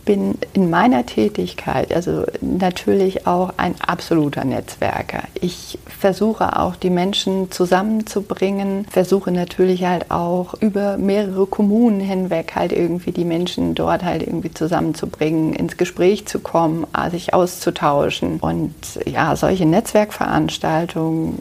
bin 0.05 0.37
in 0.53 0.69
meiner 0.69 1.05
Tätigkeit 1.05 1.93
also 1.93 2.25
natürlich 2.41 3.27
auch 3.27 3.53
ein 3.57 3.75
absoluter 3.79 4.43
Netzwerker. 4.43 5.23
Ich 5.39 5.79
versuche 5.85 6.59
auch 6.59 6.75
die 6.75 6.89
Menschen 6.89 7.51
zusammenzubringen, 7.51 8.85
versuche 8.89 9.31
natürlich 9.31 9.85
halt 9.85 10.11
auch 10.11 10.53
über 10.55 10.97
mehrere 10.97 11.45
Kommunen 11.45 11.99
hinweg 11.99 12.53
halt 12.55 12.71
irgendwie 12.71 13.11
die 13.11 13.25
Menschen 13.25 13.75
dort 13.75 14.03
halt 14.03 14.23
irgendwie 14.23 14.53
zusammenzubringen, 14.53 15.53
ins 15.53 15.77
Gespräch 15.77 16.25
zu 16.25 16.39
kommen, 16.39 16.85
sich 17.11 17.33
auszutauschen 17.33 18.39
und 18.39 18.73
ja, 19.05 19.35
solche 19.35 19.65
Netzwerkveranstaltungen 19.65 21.39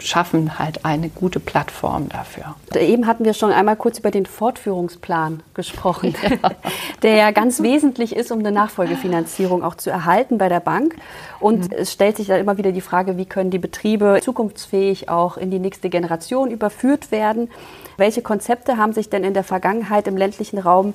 schaffen 0.00 0.58
halt 0.58 0.84
eine 0.84 1.08
gute 1.08 1.40
Plattform 1.40 2.08
dafür. 2.08 2.54
Eben 2.74 3.06
hatten 3.06 3.24
wir 3.24 3.34
schon 3.34 3.52
einmal 3.52 3.76
kurz 3.76 3.98
über 3.98 4.10
den 4.10 4.26
Fortführungsplan 4.26 5.42
gesprochen, 5.54 6.14
ja. 6.42 6.50
der 7.02 7.16
ja 7.16 7.30
ganz 7.30 7.62
wesentlich 7.62 8.14
ist, 8.14 8.32
um 8.32 8.40
eine 8.40 8.52
Nachfolgefinanzierung 8.52 9.62
auch 9.62 9.74
zu 9.74 9.90
erhalten 9.90 10.38
bei 10.38 10.48
der 10.48 10.60
Bank. 10.60 10.96
Und 11.40 11.70
mhm. 11.70 11.76
es 11.78 11.92
stellt 11.92 12.16
sich 12.16 12.26
dann 12.26 12.40
immer 12.40 12.58
wieder 12.58 12.72
die 12.72 12.80
Frage, 12.80 13.16
wie 13.16 13.26
können 13.26 13.50
die 13.50 13.58
Betriebe 13.58 14.20
zukunftsfähig 14.22 15.08
auch 15.08 15.36
in 15.36 15.50
die 15.50 15.58
nächste 15.58 15.90
Generation 15.90 16.50
überführt 16.50 17.10
werden? 17.10 17.50
Welche 17.96 18.22
Konzepte 18.22 18.76
haben 18.76 18.92
sich 18.92 19.10
denn 19.10 19.24
in 19.24 19.34
der 19.34 19.44
Vergangenheit 19.44 20.06
im 20.08 20.16
ländlichen 20.16 20.58
Raum 20.58 20.94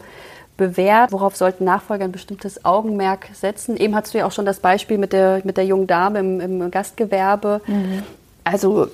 bewährt? 0.58 1.12
Worauf 1.12 1.36
sollten 1.36 1.64
Nachfolger 1.64 2.06
ein 2.06 2.12
bestimmtes 2.12 2.66
Augenmerk 2.66 3.30
setzen? 3.34 3.78
Eben 3.78 3.96
hast 3.96 4.14
du 4.14 4.18
ja 4.18 4.26
auch 4.26 4.32
schon 4.32 4.46
das 4.46 4.60
Beispiel 4.60 4.98
mit 4.98 5.14
der, 5.14 5.42
mit 5.44 5.58
der 5.58 5.66
jungen 5.66 5.88
Dame 5.88 6.20
im, 6.20 6.42
im 6.42 6.72
Gastgewerbe. 6.72 7.62
Mhm. 7.68 8.04
Also 8.50 8.88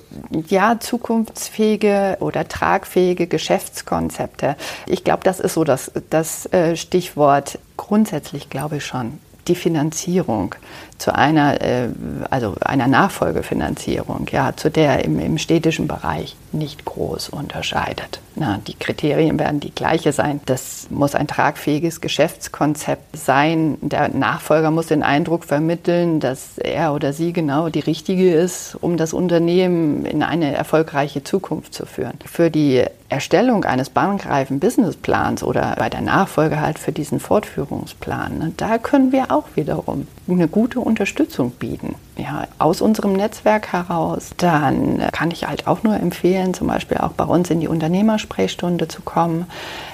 ja, 0.48 0.80
zukunftsfähige 0.80 2.18
oder 2.22 2.48
tragfähige 2.48 3.28
Geschäftskonzepte. 3.28 4.56
Ich 4.88 5.04
glaube, 5.04 5.22
das 5.24 5.40
ist 5.40 5.54
so 5.54 5.64
das, 5.64 5.92
das 6.10 6.52
äh, 6.52 6.76
Stichwort. 6.76 7.60
Grundsätzlich 7.78 8.50
glaube 8.50 8.78
ich 8.78 8.86
schon 8.86 9.20
die 9.48 9.56
Finanzierung 9.56 10.56
zu 10.98 11.14
einer, 11.14 11.62
äh, 11.62 11.90
also 12.30 12.56
einer 12.62 12.88
Nachfolgefinanzierung, 12.88 14.28
ja, 14.32 14.56
zu 14.56 14.72
der 14.72 15.04
im, 15.04 15.20
im 15.20 15.38
städtischen 15.38 15.88
Bereich 15.88 16.36
nicht 16.52 16.86
groß 16.86 17.30
unterscheidet. 17.30 18.20
Na, 18.36 18.60
die 18.66 18.74
Kriterien 18.74 19.38
werden 19.38 19.60
die 19.60 19.74
gleiche 19.74 20.12
sein. 20.12 20.40
Das 20.46 20.88
muss 20.90 21.14
ein 21.14 21.28
tragfähiges 21.28 22.00
Geschäftskonzept 22.02 23.18
sein. 23.18 23.78
Der 23.82 24.10
Nachfolger 24.10 24.72
muss 24.72 24.88
den 24.88 25.04
Eindruck 25.04 25.44
vermitteln, 25.44 26.20
dass 26.20 26.58
er 26.58 26.94
oder 26.94 27.14
sie 27.14 27.34
genau 27.34 27.70
die 27.70 27.82
richtige 27.82 28.34
ist, 28.34 28.76
um 28.80 28.98
das 28.98 29.14
Unternehmen 29.14 30.06
in 30.06 30.24
eine 30.24 30.54
erfolgreiche 30.54 31.24
Zukunft 31.24 31.74
zu 31.74 31.86
führen. 31.86 32.18
Für 32.26 32.50
die 32.50 32.86
Erstellung 33.14 33.64
eines 33.64 33.90
bankreifen 33.90 34.60
Businessplans 34.60 35.44
oder 35.44 35.76
bei 35.78 35.90
der 35.90 36.02
Nachfolge 36.02 36.60
halt 36.60 36.80
für 36.80 36.92
diesen 36.92 37.20
Fortführungsplan, 37.20 38.38
ne, 38.40 38.52
da 38.58 38.78
können 38.78 39.12
wir 39.12 39.32
auch 39.32 39.46
wiederum 39.56 40.08
eine 40.28 40.48
gute 40.48 40.80
Unterstützung 40.80 41.52
bieten 41.52 41.96
ja, 42.18 42.48
aus 42.60 42.82
unserem 42.82 43.14
Netzwerk 43.14 43.74
heraus, 43.74 44.32
dann 44.38 45.02
kann 45.12 45.32
ich 45.32 45.48
halt 45.48 45.68
auch 45.68 45.84
nur 45.84 45.96
empfehlen, 45.96 46.54
zum 46.54 46.68
Beispiel 46.68 46.98
auch 46.98 47.12
bei 47.12 47.24
uns 47.24 47.50
in 47.50 47.60
die 47.60 47.68
Unternehmersprechstunde 47.68 48.88
zu 48.88 49.02
kommen. 49.02 49.48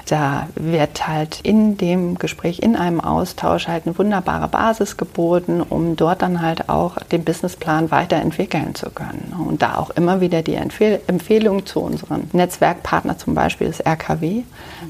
Da 0.07 0.47
wird 0.55 1.07
halt 1.07 1.39
in 1.43 1.77
dem 1.77 2.17
Gespräch, 2.17 2.59
in 2.59 2.75
einem 2.75 2.99
Austausch 2.99 3.67
halt 3.67 3.85
eine 3.85 3.97
wunderbare 3.97 4.47
Basis 4.47 4.97
geboten, 4.97 5.61
um 5.61 5.95
dort 5.95 6.21
dann 6.21 6.41
halt 6.41 6.67
auch 6.67 6.97
den 7.11 7.23
Businessplan 7.23 7.91
weiterentwickeln 7.91 8.75
zu 8.75 8.89
können. 8.89 9.33
Und 9.47 9.61
da 9.61 9.77
auch 9.77 9.91
immer 9.91 10.19
wieder 10.19 10.41
die 10.41 10.55
Empfehl 10.55 10.99
Empfehlung 11.07 11.65
zu 11.65 11.79
unserem 11.79 12.27
Netzwerkpartner, 13.09 13.17
zum 13.17 13.33
Beispiel 13.33 13.67
das 13.67 13.79
RKW, 13.79 14.43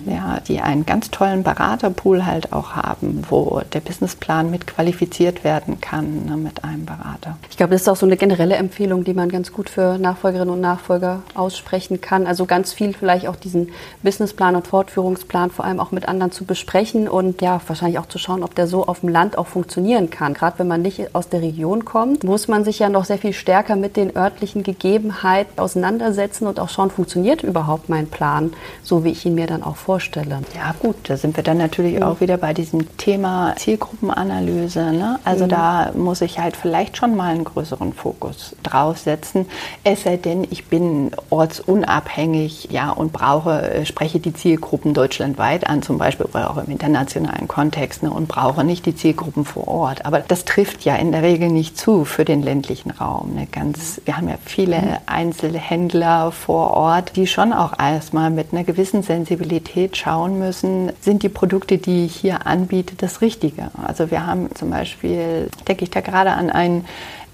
ja, 0.06 0.40
die 0.48 0.60
einen 0.60 0.86
ganz 0.86 1.12
tollen 1.12 1.44
Beraterpool 1.44 2.26
halt 2.26 2.54
auch 2.54 2.76
haben, 2.76 3.24
wo 3.30 3.62
der 3.74 3.80
Businessplan 3.80 4.52
mit 4.52 4.68
qualifiziert 4.68 5.44
werden 5.44 5.80
kann 5.82 6.26
ne, 6.26 6.38
mit 6.38 6.64
einem. 6.64 6.80
Berater. 6.80 7.38
Ich 7.50 7.58
glaube, 7.58 7.74
das 7.74 7.82
ist 7.82 7.90
auch 7.90 7.96
so 7.96 8.06
eine 8.06 8.16
generelle 8.16 8.56
Empfehlung, 8.56 9.04
die 9.04 9.14
man 9.14 9.30
ganz 9.30 9.52
gut 9.52 9.70
für 9.70 9.98
Nachfolgerinnen 9.98 10.54
und 10.54 10.62
Nachfolger 10.62 11.22
aussprechen 11.36 12.00
kann. 12.00 12.26
Also 12.26 12.46
ganz 12.46 12.74
viel 12.74 12.94
vielleicht 12.94 13.28
auch 13.28 13.36
diesen 13.36 13.70
Businessplan 14.02 14.56
und 14.56 14.66
Fortführungsplan 14.66 15.52
vor 15.52 15.66
allem 15.66 15.80
auch 15.80 15.92
mit 15.92 16.08
anderen 16.08 16.32
zu 16.32 16.46
besprechen 16.46 17.08
und 17.08 17.42
ja, 17.42 17.60
wahrscheinlich 17.68 18.00
auch 18.00 18.08
zu 18.08 18.18
schauen, 18.18 18.44
ob 18.44 18.56
der 18.56 18.68
so 18.68 18.88
auf 18.88 19.02
dem 19.02 19.10
Land 19.10 19.38
auch 19.38 19.48
funktionieren 19.48 20.10
kann. 20.10 20.34
Gerade 20.34 20.60
wenn 20.60 20.68
man 20.68 20.82
nicht 20.82 21.14
aus 21.14 21.30
der 21.30 21.42
Region 21.42 21.86
kommt, 21.86 22.24
muss 22.24 22.48
man 22.48 22.64
sich 22.64 22.80
ja 22.80 22.90
noch 22.90 23.06
sehr 23.06 23.18
viel 23.18 23.34
stärker 23.34 23.76
mit 23.76 23.98
den 23.98 24.16
örtlichen 24.16 24.64
Gegebenheiten 24.64 25.60
auseinandersetzen 25.60 26.48
und 26.48 26.60
auch 26.60 26.70
schauen, 26.70 26.92
funktioniert 26.92 27.44
überhaupt 27.44 27.90
mein 27.90 27.99
mein 28.00 28.08
Plan, 28.08 28.54
so 28.82 29.04
wie 29.04 29.10
ich 29.10 29.26
ihn 29.26 29.36
mir 29.36 29.48
dann 29.48 29.64
auch 29.64 29.76
vorstelle. 29.76 30.40
Ja 30.56 30.74
gut, 30.80 30.96
da 31.04 31.18
sind 31.18 31.36
wir 31.36 31.44
dann 31.44 31.58
natürlich 31.58 31.98
mhm. 31.98 32.04
auch 32.04 32.22
wieder 32.22 32.38
bei 32.38 32.54
diesem 32.54 32.98
Thema 32.98 33.54
Zielgruppenanalyse. 33.58 34.92
Ne? 34.94 35.20
Also 35.26 35.46
mhm. 35.46 35.50
da 35.50 35.92
muss 35.96 36.22
ich 36.22 36.40
halt 36.40 36.56
vielleicht 36.56 36.96
schon 36.96 37.16
mal 37.16 37.34
einen 37.34 37.44
größeren 37.44 37.94
Fokus 37.94 38.56
draufsetzen. 38.64 39.46
Es 39.84 40.04
sei 40.04 40.18
denn, 40.18 40.48
ich 40.50 40.68
bin 40.68 41.12
ortsunabhängig 41.30 42.70
ja, 42.72 42.92
und 42.92 43.12
brauche, 43.12 43.62
äh, 43.62 43.86
spreche 43.86 44.20
die 44.20 44.34
Zielgruppen 44.34 44.94
deutschlandweit 44.94 45.68
an, 45.68 45.82
zum 45.82 45.98
Beispiel 45.98 46.26
oder 46.28 46.50
auch 46.52 46.58
im 46.58 46.72
internationalen 46.72 47.48
Kontext 47.48 48.04
ne, 48.04 48.12
und 48.12 48.28
brauche 48.28 48.64
nicht 48.64 48.86
die 48.86 48.96
Zielgruppen 48.96 49.44
vor 49.44 49.68
Ort. 49.68 50.06
Aber 50.06 50.20
das 50.20 50.46
trifft 50.46 50.86
ja 50.86 50.96
in 50.96 51.12
der 51.12 51.24
Regel 51.24 51.50
nicht 51.50 51.78
zu 51.78 52.06
für 52.06 52.24
den 52.24 52.42
ländlichen 52.42 52.92
Raum. 52.92 53.34
Ne? 53.36 53.48
Ganz, 53.52 54.02
wir 54.06 54.16
haben 54.16 54.30
ja 54.30 54.38
viele 54.46 54.82
mhm. 54.82 54.98
Einzelhändler 55.06 56.32
vor 56.32 56.72
Ort, 56.72 57.16
die 57.16 57.28
schon 57.28 57.52
auch 57.52 57.74
erstmal 57.94 58.30
mit 58.30 58.54
einer 58.54 58.64
gewissen 58.64 59.04
Sensibilität 59.04 59.98
schauen 59.98 60.40
müssen, 60.40 60.92
sind 61.02 61.24
die 61.24 61.30
Produkte, 61.30 61.78
die 61.78 62.06
ich 62.06 62.16
hier 62.16 62.46
anbiete, 62.48 62.96
das 62.96 63.22
Richtige. 63.22 63.72
Also 63.82 64.12
wir 64.12 64.26
haben 64.26 64.54
zum 64.56 64.70
Beispiel, 64.70 65.50
denke 65.68 65.84
ich 65.84 65.90
da 65.90 66.02
gerade 66.02 66.32
an 66.32 66.50
einen 66.50 66.86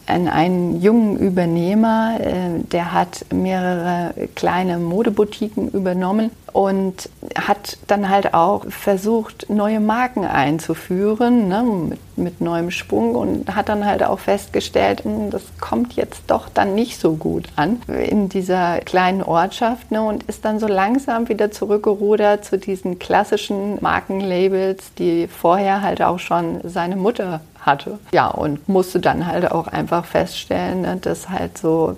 an 0.08 0.28
einen 0.28 0.82
jungen 0.82 1.18
Übernehmer, 1.18 2.20
äh, 2.20 2.64
der 2.72 2.94
hat 2.94 3.26
mehrere 3.34 4.14
kleine 4.36 4.78
Modeboutiquen 4.78 5.70
übernommen 5.70 6.30
und 6.56 7.10
hat 7.38 7.78
dann 7.88 8.10
halt 8.10 8.34
auch 8.34 8.64
versucht, 8.70 9.50
neue 9.50 9.82
Marken 9.82 10.24
einzuführen 10.24 11.50
ne, 11.50 11.64
mit, 11.64 12.18
mit, 12.18 12.40
neuem 12.40 12.72
Schwung 12.72 13.14
und 13.14 13.54
hat 13.54 13.68
dann 13.68 13.86
halt 13.86 14.02
auch 14.06 14.20
festgestellt, 14.20 15.04
hm, 15.04 15.32
das 15.32 15.44
kommt 15.60 15.98
jetzt 15.98 16.24
doch 16.28 16.48
dann 16.48 16.74
nicht 16.74 16.98
so 16.98 17.16
gut 17.16 17.50
an 17.58 17.82
in 17.90 18.30
dieser 18.30 18.80
kleinen 18.80 19.22
Ortschaft 19.22 19.92
ne, 19.92 20.02
und 20.02 20.24
ist 20.24 20.46
dann 20.46 20.62
so 20.62 20.68
langsam 20.68 21.28
wieder 21.28 21.52
zurückgerudert 21.52 22.46
zu 22.46 22.58
diesen 22.58 23.00
klassischen 23.00 23.78
Markenlabels, 23.82 24.94
die 24.94 25.28
vorher 25.28 25.82
halt 25.82 26.02
auch 26.02 26.20
schon 26.20 26.62
seine 26.64 26.96
Mutter 26.96 27.42
hatte. 27.60 28.00
Ja, 28.14 28.30
und 28.30 28.70
musste 28.70 29.02
dann 29.02 29.28
halt 29.28 29.52
auch 29.52 29.68
einfach 29.68 30.06
feststellen, 30.06 30.84
ne, 30.84 30.98
dass 31.02 31.28
halt 31.28 31.58
so 31.58 31.98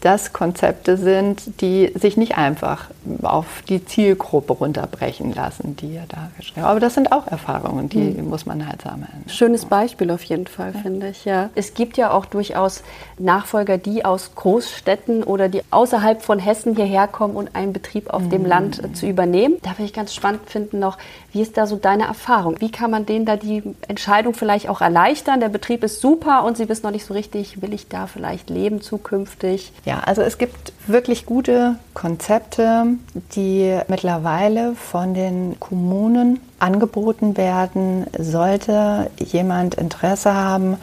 das 0.00 0.32
Konzepte 0.32 0.96
sind, 0.96 1.60
die 1.60 1.92
sich 1.94 2.16
nicht 2.16 2.36
einfach 2.38 2.88
auf 3.22 3.62
die 3.68 3.84
Zielgruppe 3.84 4.54
runterbrechen 4.54 5.34
lassen, 5.34 5.76
die 5.76 5.96
er 5.96 6.06
da 6.08 6.30
geschrieben 6.36 6.62
hat. 6.62 6.70
Aber 6.70 6.80
das 6.80 6.94
sind 6.94 7.12
auch 7.12 7.26
Erfahrungen, 7.26 7.88
die 7.88 7.98
mhm. 7.98 8.28
muss 8.28 8.46
man 8.46 8.66
halt 8.66 8.82
sammeln. 8.82 9.24
Schönes 9.26 9.66
Beispiel 9.66 10.10
auf 10.10 10.22
jeden 10.24 10.46
Fall, 10.46 10.72
ja. 10.74 10.80
finde 10.80 11.08
ich. 11.08 11.24
Ja. 11.26 11.50
Es 11.54 11.74
gibt 11.74 11.98
ja 11.98 12.10
auch 12.10 12.24
durchaus 12.24 12.82
Nachfolger, 13.18 13.76
die 13.76 14.04
aus 14.04 14.34
Großstädten 14.34 15.22
oder 15.22 15.48
die 15.48 15.62
außerhalb 15.70 16.22
von 16.22 16.38
Hessen 16.38 16.74
hierher 16.74 17.06
kommen 17.06 17.36
und 17.36 17.54
einen 17.54 17.74
Betrieb 17.74 18.08
auf 18.08 18.22
mhm. 18.22 18.30
dem 18.30 18.46
Land 18.46 18.82
äh, 18.82 18.92
zu 18.94 19.06
übernehmen. 19.06 19.56
Da 19.62 19.72
würde 19.72 19.84
ich 19.84 19.92
ganz 19.92 20.14
spannend 20.14 20.48
finden 20.48 20.78
noch, 20.78 20.96
wie 21.32 21.42
ist 21.42 21.56
da 21.56 21.66
so 21.66 21.76
deine 21.76 22.04
Erfahrung? 22.04 22.56
Wie 22.60 22.72
kann 22.72 22.90
man 22.90 23.06
denen 23.06 23.26
da 23.26 23.36
die 23.36 23.62
Entscheidung 23.86 24.34
vielleicht 24.34 24.68
auch 24.68 24.80
erleichtern? 24.80 25.40
Der 25.40 25.48
Betrieb 25.48 25.84
ist 25.84 26.00
super 26.00 26.44
und 26.44 26.56
sie 26.56 26.68
wissen 26.68 26.84
noch 26.84 26.90
nicht 26.90 27.04
so 27.04 27.14
richtig, 27.14 27.62
will 27.62 27.74
ich 27.74 27.88
da 27.88 28.06
vielleicht 28.06 28.50
leben 28.50 28.80
zukünftig? 28.80 29.49
Ja, 29.84 30.00
also 30.00 30.22
es 30.22 30.38
gibt 30.38 30.72
wirklich 30.86 31.26
gute 31.26 31.76
Konzepte, 31.94 32.86
die 33.34 33.78
mittlerweile 33.88 34.74
von 34.74 35.14
den 35.14 35.58
Kommunen 35.60 36.40
angeboten 36.58 37.36
werden. 37.36 38.06
Sollte 38.18 39.10
jemand 39.18 39.74
Interesse 39.74 40.34
haben, 40.34 40.76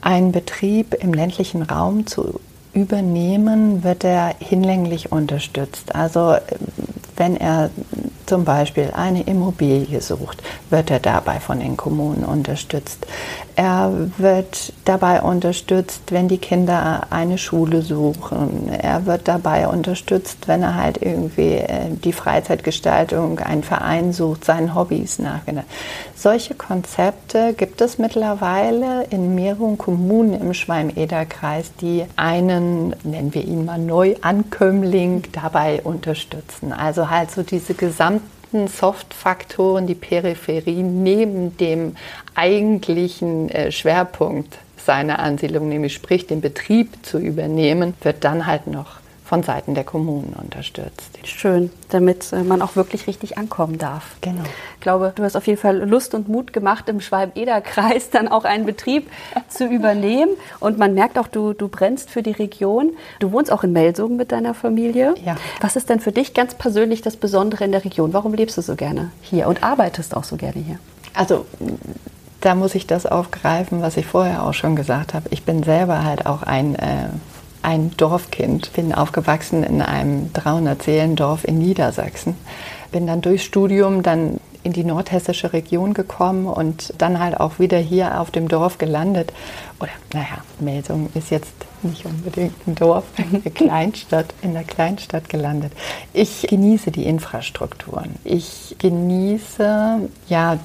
einen 0.00 0.32
Betrieb 0.32 0.94
im 0.94 1.12
ländlichen 1.12 1.62
Raum 1.62 2.06
zu 2.06 2.40
übernehmen, 2.72 3.82
wird 3.82 4.04
er 4.04 4.34
hinlänglich 4.38 5.10
unterstützt. 5.10 5.94
Also 5.94 6.36
wenn 7.16 7.36
er 7.36 7.70
zum 8.26 8.44
Beispiel 8.44 8.90
eine 8.94 9.22
Immobilie 9.22 10.00
sucht, 10.00 10.42
wird 10.70 10.90
er 10.90 11.00
dabei 11.00 11.40
von 11.40 11.60
den 11.60 11.76
Kommunen 11.76 12.24
unterstützt. 12.24 13.06
Er 13.56 14.10
wird 14.18 14.74
dabei 14.84 15.22
unterstützt, 15.22 16.02
wenn 16.10 16.28
die 16.28 16.36
Kinder 16.36 17.06
eine 17.08 17.38
Schule 17.38 17.80
suchen. 17.80 18.68
Er 18.68 19.06
wird 19.06 19.26
dabei 19.28 19.66
unterstützt, 19.66 20.46
wenn 20.46 20.62
er 20.62 20.74
halt 20.74 21.00
irgendwie 21.00 21.54
äh, 21.54 21.88
die 22.04 22.12
Freizeitgestaltung, 22.12 23.38
einen 23.38 23.62
Verein 23.62 24.12
sucht, 24.12 24.44
seinen 24.44 24.74
Hobbys 24.74 25.18
nachgeht. 25.18 25.64
Solche 26.14 26.54
Konzepte 26.54 27.54
gibt 27.54 27.80
es 27.80 27.96
mittlerweile 27.96 29.04
in 29.04 29.34
mehreren 29.34 29.78
Kommunen 29.78 30.38
im 30.38 30.52
Schwalm-Eder-Kreis, 30.52 31.72
die 31.80 32.04
einen, 32.16 32.94
nennen 33.04 33.32
wir 33.32 33.42
ihn 33.42 33.64
mal 33.64 33.78
Neuankömmling, 33.78 35.24
dabei 35.32 35.80
unterstützen. 35.82 36.74
Also 36.74 37.08
halt 37.08 37.30
so 37.30 37.42
diese 37.42 37.72
gesamten 37.72 38.35
Soft-Faktoren, 38.52 39.86
die 39.86 39.94
Peripherie 39.94 40.82
neben 40.82 41.56
dem 41.56 41.96
eigentlichen 42.34 43.48
äh, 43.50 43.72
Schwerpunkt 43.72 44.58
seiner 44.76 45.18
Ansiedlung, 45.18 45.68
nämlich 45.68 45.94
sprich 45.94 46.26
den 46.26 46.40
Betrieb 46.40 47.04
zu 47.04 47.18
übernehmen, 47.18 47.94
wird 48.02 48.24
dann 48.24 48.46
halt 48.46 48.66
noch 48.66 49.00
von 49.26 49.42
Seiten 49.42 49.74
der 49.74 49.82
Kommunen 49.82 50.34
unterstützt. 50.40 51.18
Schön, 51.24 51.70
damit 51.88 52.32
äh, 52.32 52.44
man 52.44 52.62
auch 52.62 52.76
wirklich 52.76 53.08
richtig 53.08 53.36
ankommen 53.36 53.76
darf. 53.76 54.16
Genau. 54.20 54.44
Ich 54.74 54.80
glaube, 54.80 55.12
du 55.14 55.24
hast 55.24 55.36
auf 55.36 55.46
jeden 55.48 55.58
Fall 55.58 55.78
Lust 55.78 56.14
und 56.14 56.28
Mut 56.28 56.52
gemacht, 56.52 56.88
im 56.88 57.00
Schwalm-Eder-Kreis 57.00 58.10
dann 58.12 58.28
auch 58.28 58.44
einen 58.44 58.66
Betrieb 58.66 59.10
zu 59.48 59.66
übernehmen. 59.66 60.30
Und 60.60 60.78
man 60.78 60.94
merkt 60.94 61.18
auch, 61.18 61.26
du, 61.26 61.54
du 61.54 61.66
brennst 61.66 62.08
für 62.08 62.22
die 62.22 62.30
Region. 62.30 62.92
Du 63.18 63.32
wohnst 63.32 63.50
auch 63.50 63.64
in 63.64 63.72
Melsungen 63.72 64.16
mit 64.16 64.30
deiner 64.30 64.54
Familie. 64.54 65.14
Ja. 65.24 65.36
Was 65.60 65.74
ist 65.74 65.90
denn 65.90 65.98
für 65.98 66.12
dich 66.12 66.32
ganz 66.32 66.54
persönlich 66.54 67.02
das 67.02 67.16
Besondere 67.16 67.64
in 67.64 67.72
der 67.72 67.84
Region? 67.84 68.12
Warum 68.12 68.32
lebst 68.32 68.56
du 68.56 68.62
so 68.62 68.76
gerne 68.76 69.10
hier 69.22 69.48
und 69.48 69.64
arbeitest 69.64 70.16
auch 70.16 70.24
so 70.24 70.36
gerne 70.36 70.60
hier? 70.60 70.78
Also 71.14 71.46
da 72.40 72.54
muss 72.54 72.76
ich 72.76 72.86
das 72.86 73.06
aufgreifen, 73.06 73.82
was 73.82 73.96
ich 73.96 74.06
vorher 74.06 74.44
auch 74.44 74.54
schon 74.54 74.76
gesagt 74.76 75.14
habe. 75.14 75.26
Ich 75.30 75.42
bin 75.42 75.64
selber 75.64 76.04
halt 76.04 76.26
auch 76.26 76.44
ein 76.44 76.76
äh, 76.76 77.08
ein 77.66 77.90
Dorfkind, 77.96 78.72
bin 78.74 78.94
aufgewachsen 78.94 79.64
in 79.64 79.82
einem 79.82 80.30
300-Seelendorf 80.32 81.44
in 81.44 81.58
Niedersachsen. 81.58 82.36
Bin 82.92 83.08
dann 83.08 83.22
durchs 83.22 83.42
Studium 83.42 84.04
dann 84.04 84.38
in 84.62 84.72
die 84.72 84.84
nordhessische 84.84 85.52
Region 85.52 85.92
gekommen 85.92 86.46
und 86.46 86.94
dann 86.98 87.18
halt 87.18 87.40
auch 87.40 87.58
wieder 87.58 87.78
hier 87.78 88.20
auf 88.20 88.30
dem 88.30 88.46
Dorf 88.46 88.78
gelandet. 88.78 89.32
Oder 89.80 89.90
naja, 90.12 90.38
Melsung 90.60 91.08
ist 91.14 91.30
jetzt 91.30 91.54
nicht 91.82 92.04
unbedingt 92.06 92.54
ein 92.68 92.76
Dorf, 92.76 93.04
eine 93.16 93.50
Kleinstadt, 93.50 94.32
in 94.42 94.54
der 94.54 94.64
Kleinstadt 94.64 95.28
gelandet. 95.28 95.72
Ich 96.12 96.46
genieße 96.48 96.92
die 96.92 97.06
Infrastrukturen. 97.06 98.14
Ich 98.22 98.76
genieße 98.78 100.08
ja 100.28 100.58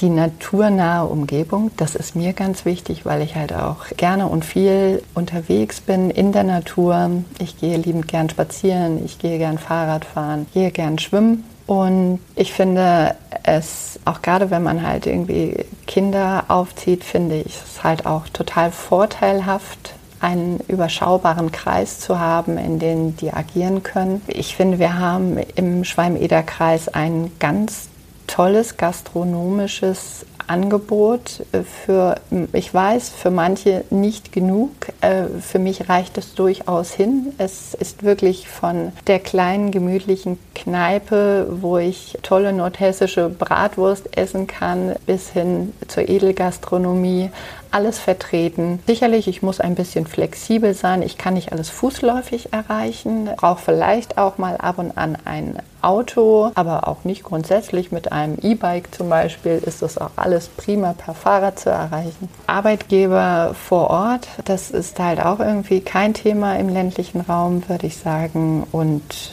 die 0.00 0.10
naturnahe 0.10 1.06
Umgebung, 1.06 1.70
das 1.76 1.94
ist 1.94 2.16
mir 2.16 2.32
ganz 2.32 2.64
wichtig, 2.64 3.06
weil 3.06 3.22
ich 3.22 3.36
halt 3.36 3.52
auch 3.52 3.86
gerne 3.96 4.26
und 4.26 4.44
viel 4.44 5.02
unterwegs 5.14 5.80
bin 5.80 6.10
in 6.10 6.32
der 6.32 6.44
Natur. 6.44 7.10
Ich 7.38 7.58
gehe 7.58 7.76
liebend 7.76 8.08
gern 8.08 8.28
spazieren, 8.28 9.04
ich 9.04 9.18
gehe 9.18 9.38
gern 9.38 9.58
Fahrrad 9.58 10.04
fahren, 10.04 10.46
gehe 10.52 10.70
gern 10.70 10.98
schwimmen. 10.98 11.44
Und 11.66 12.20
ich 12.34 12.52
finde 12.52 13.14
es, 13.42 13.98
auch 14.04 14.20
gerade 14.20 14.50
wenn 14.50 14.62
man 14.62 14.86
halt 14.86 15.06
irgendwie 15.06 15.64
Kinder 15.86 16.44
aufzieht, 16.48 17.04
finde 17.04 17.36
ich 17.36 17.56
es 17.56 17.82
halt 17.82 18.04
auch 18.04 18.28
total 18.28 18.70
vorteilhaft, 18.70 19.94
einen 20.20 20.58
überschaubaren 20.68 21.52
Kreis 21.52 22.00
zu 22.00 22.18
haben, 22.18 22.56
in 22.58 22.78
dem 22.78 23.16
die 23.16 23.32
agieren 23.32 23.82
können. 23.82 24.22
Ich 24.26 24.56
finde, 24.56 24.78
wir 24.78 24.98
haben 24.98 25.38
im 25.54 25.84
Schwalm-Eder-Kreis 25.84 26.88
einen 26.88 27.32
ganz 27.38 27.88
tolles 28.26 28.76
gastronomisches 28.76 30.26
Angebot 30.46 31.40
äh, 31.52 31.62
für, 31.62 32.16
ich 32.52 32.72
weiß, 32.72 33.10
für 33.10 33.30
manche 33.30 33.84
nicht 33.90 34.32
genug. 34.32 34.70
Äh, 35.00 35.24
für 35.40 35.58
mich 35.58 35.88
reicht 35.88 36.18
es 36.18 36.34
durchaus 36.34 36.92
hin. 36.92 37.32
Es 37.38 37.74
ist 37.74 38.02
wirklich 38.02 38.48
von 38.48 38.92
der 39.06 39.20
kleinen, 39.20 39.70
gemütlichen 39.70 40.38
Kneipe, 40.54 41.46
wo 41.50 41.78
ich 41.78 42.18
tolle 42.22 42.52
nordhessische 42.52 43.28
Bratwurst 43.28 44.16
essen 44.16 44.46
kann, 44.46 44.94
bis 45.06 45.30
hin 45.30 45.72
zur 45.88 46.08
Edelgastronomie 46.08 47.30
alles 47.74 47.98
vertreten. 47.98 48.78
Sicherlich, 48.86 49.26
ich 49.26 49.42
muss 49.42 49.60
ein 49.60 49.74
bisschen 49.74 50.06
flexibel 50.06 50.74
sein. 50.74 51.02
Ich 51.02 51.18
kann 51.18 51.34
nicht 51.34 51.52
alles 51.52 51.70
fußläufig 51.70 52.52
erreichen. 52.52 53.28
Brauche 53.36 53.60
vielleicht 53.60 54.16
auch 54.16 54.38
mal 54.38 54.56
ab 54.56 54.78
und 54.78 54.96
an 54.96 55.18
ein 55.24 55.58
Auto, 55.82 56.52
aber 56.54 56.86
auch 56.86 57.04
nicht 57.04 57.24
grundsätzlich. 57.24 57.90
Mit 57.90 58.12
einem 58.12 58.38
E-Bike 58.40 58.94
zum 58.94 59.08
Beispiel 59.08 59.60
ist 59.64 59.82
das 59.82 59.98
auch 59.98 60.12
alles 60.16 60.48
prima 60.48 60.94
per 60.94 61.14
Fahrrad 61.14 61.58
zu 61.58 61.70
erreichen. 61.70 62.28
Arbeitgeber 62.46 63.54
vor 63.54 63.90
Ort, 63.90 64.28
das 64.44 64.70
ist 64.70 64.98
halt 65.00 65.20
auch 65.20 65.40
irgendwie 65.40 65.80
kein 65.80 66.14
Thema 66.14 66.56
im 66.56 66.68
ländlichen 66.68 67.20
Raum, 67.22 67.68
würde 67.68 67.88
ich 67.88 67.96
sagen. 67.96 68.66
Und 68.70 69.32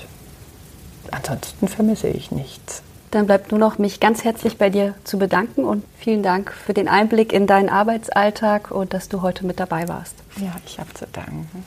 ansonsten 1.11 1.67
vermisse 1.67 2.07
ich 2.07 2.31
nichts. 2.31 2.81
Dann 3.11 3.25
bleibt 3.25 3.51
nur 3.51 3.59
noch, 3.59 3.77
mich 3.77 3.99
ganz 3.99 4.23
herzlich 4.23 4.57
bei 4.57 4.69
dir 4.69 4.93
zu 5.03 5.19
bedanken 5.19 5.65
und 5.65 5.83
vielen 5.97 6.23
Dank 6.23 6.53
für 6.53 6.73
den 6.73 6.87
Einblick 6.87 7.33
in 7.33 7.45
deinen 7.45 7.67
Arbeitsalltag 7.67 8.71
und 8.71 8.93
dass 8.93 9.09
du 9.09 9.21
heute 9.21 9.45
mit 9.45 9.59
dabei 9.59 9.89
warst. 9.89 10.15
Ja, 10.37 10.53
ich 10.65 10.79
habe 10.79 10.93
zu 10.93 11.05
danken. 11.11 11.65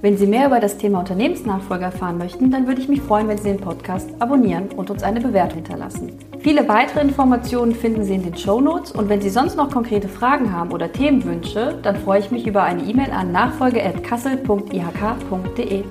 Wenn 0.00 0.16
Sie 0.16 0.28
mehr 0.28 0.46
über 0.46 0.60
das 0.60 0.78
Thema 0.78 1.00
Unternehmensnachfolge 1.00 1.86
erfahren 1.86 2.18
möchten, 2.18 2.52
dann 2.52 2.68
würde 2.68 2.80
ich 2.80 2.88
mich 2.88 3.00
freuen, 3.00 3.26
wenn 3.26 3.38
Sie 3.38 3.48
den 3.48 3.58
Podcast 3.58 4.08
abonnieren 4.20 4.68
und 4.68 4.90
uns 4.90 5.02
eine 5.02 5.20
Bewertung 5.20 5.56
hinterlassen. 5.56 6.16
Viele 6.38 6.68
weitere 6.68 7.00
Informationen 7.00 7.74
finden 7.74 8.04
Sie 8.04 8.14
in 8.14 8.22
den 8.22 8.36
Show 8.36 8.60
Notes 8.60 8.92
und 8.92 9.08
wenn 9.08 9.20
Sie 9.20 9.30
sonst 9.30 9.56
noch 9.56 9.72
konkrete 9.72 10.06
Fragen 10.08 10.52
haben 10.52 10.70
oder 10.70 10.92
Themenwünsche, 10.92 11.80
dann 11.82 11.96
freue 11.96 12.20
ich 12.20 12.30
mich 12.30 12.46
über 12.46 12.62
eine 12.62 12.82
E-Mail 12.82 13.10
an 13.10 13.32
nachfolge.kassel.ihk.de. 13.32 15.82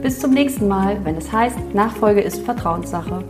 Bis 0.00 0.20
zum 0.20 0.30
nächsten 0.30 0.66
Mal, 0.66 0.96
wenn 1.04 1.16
es 1.16 1.30
heißt, 1.30 1.74
Nachfolge 1.74 2.22
ist 2.22 2.42
Vertrauenssache. 2.42 3.22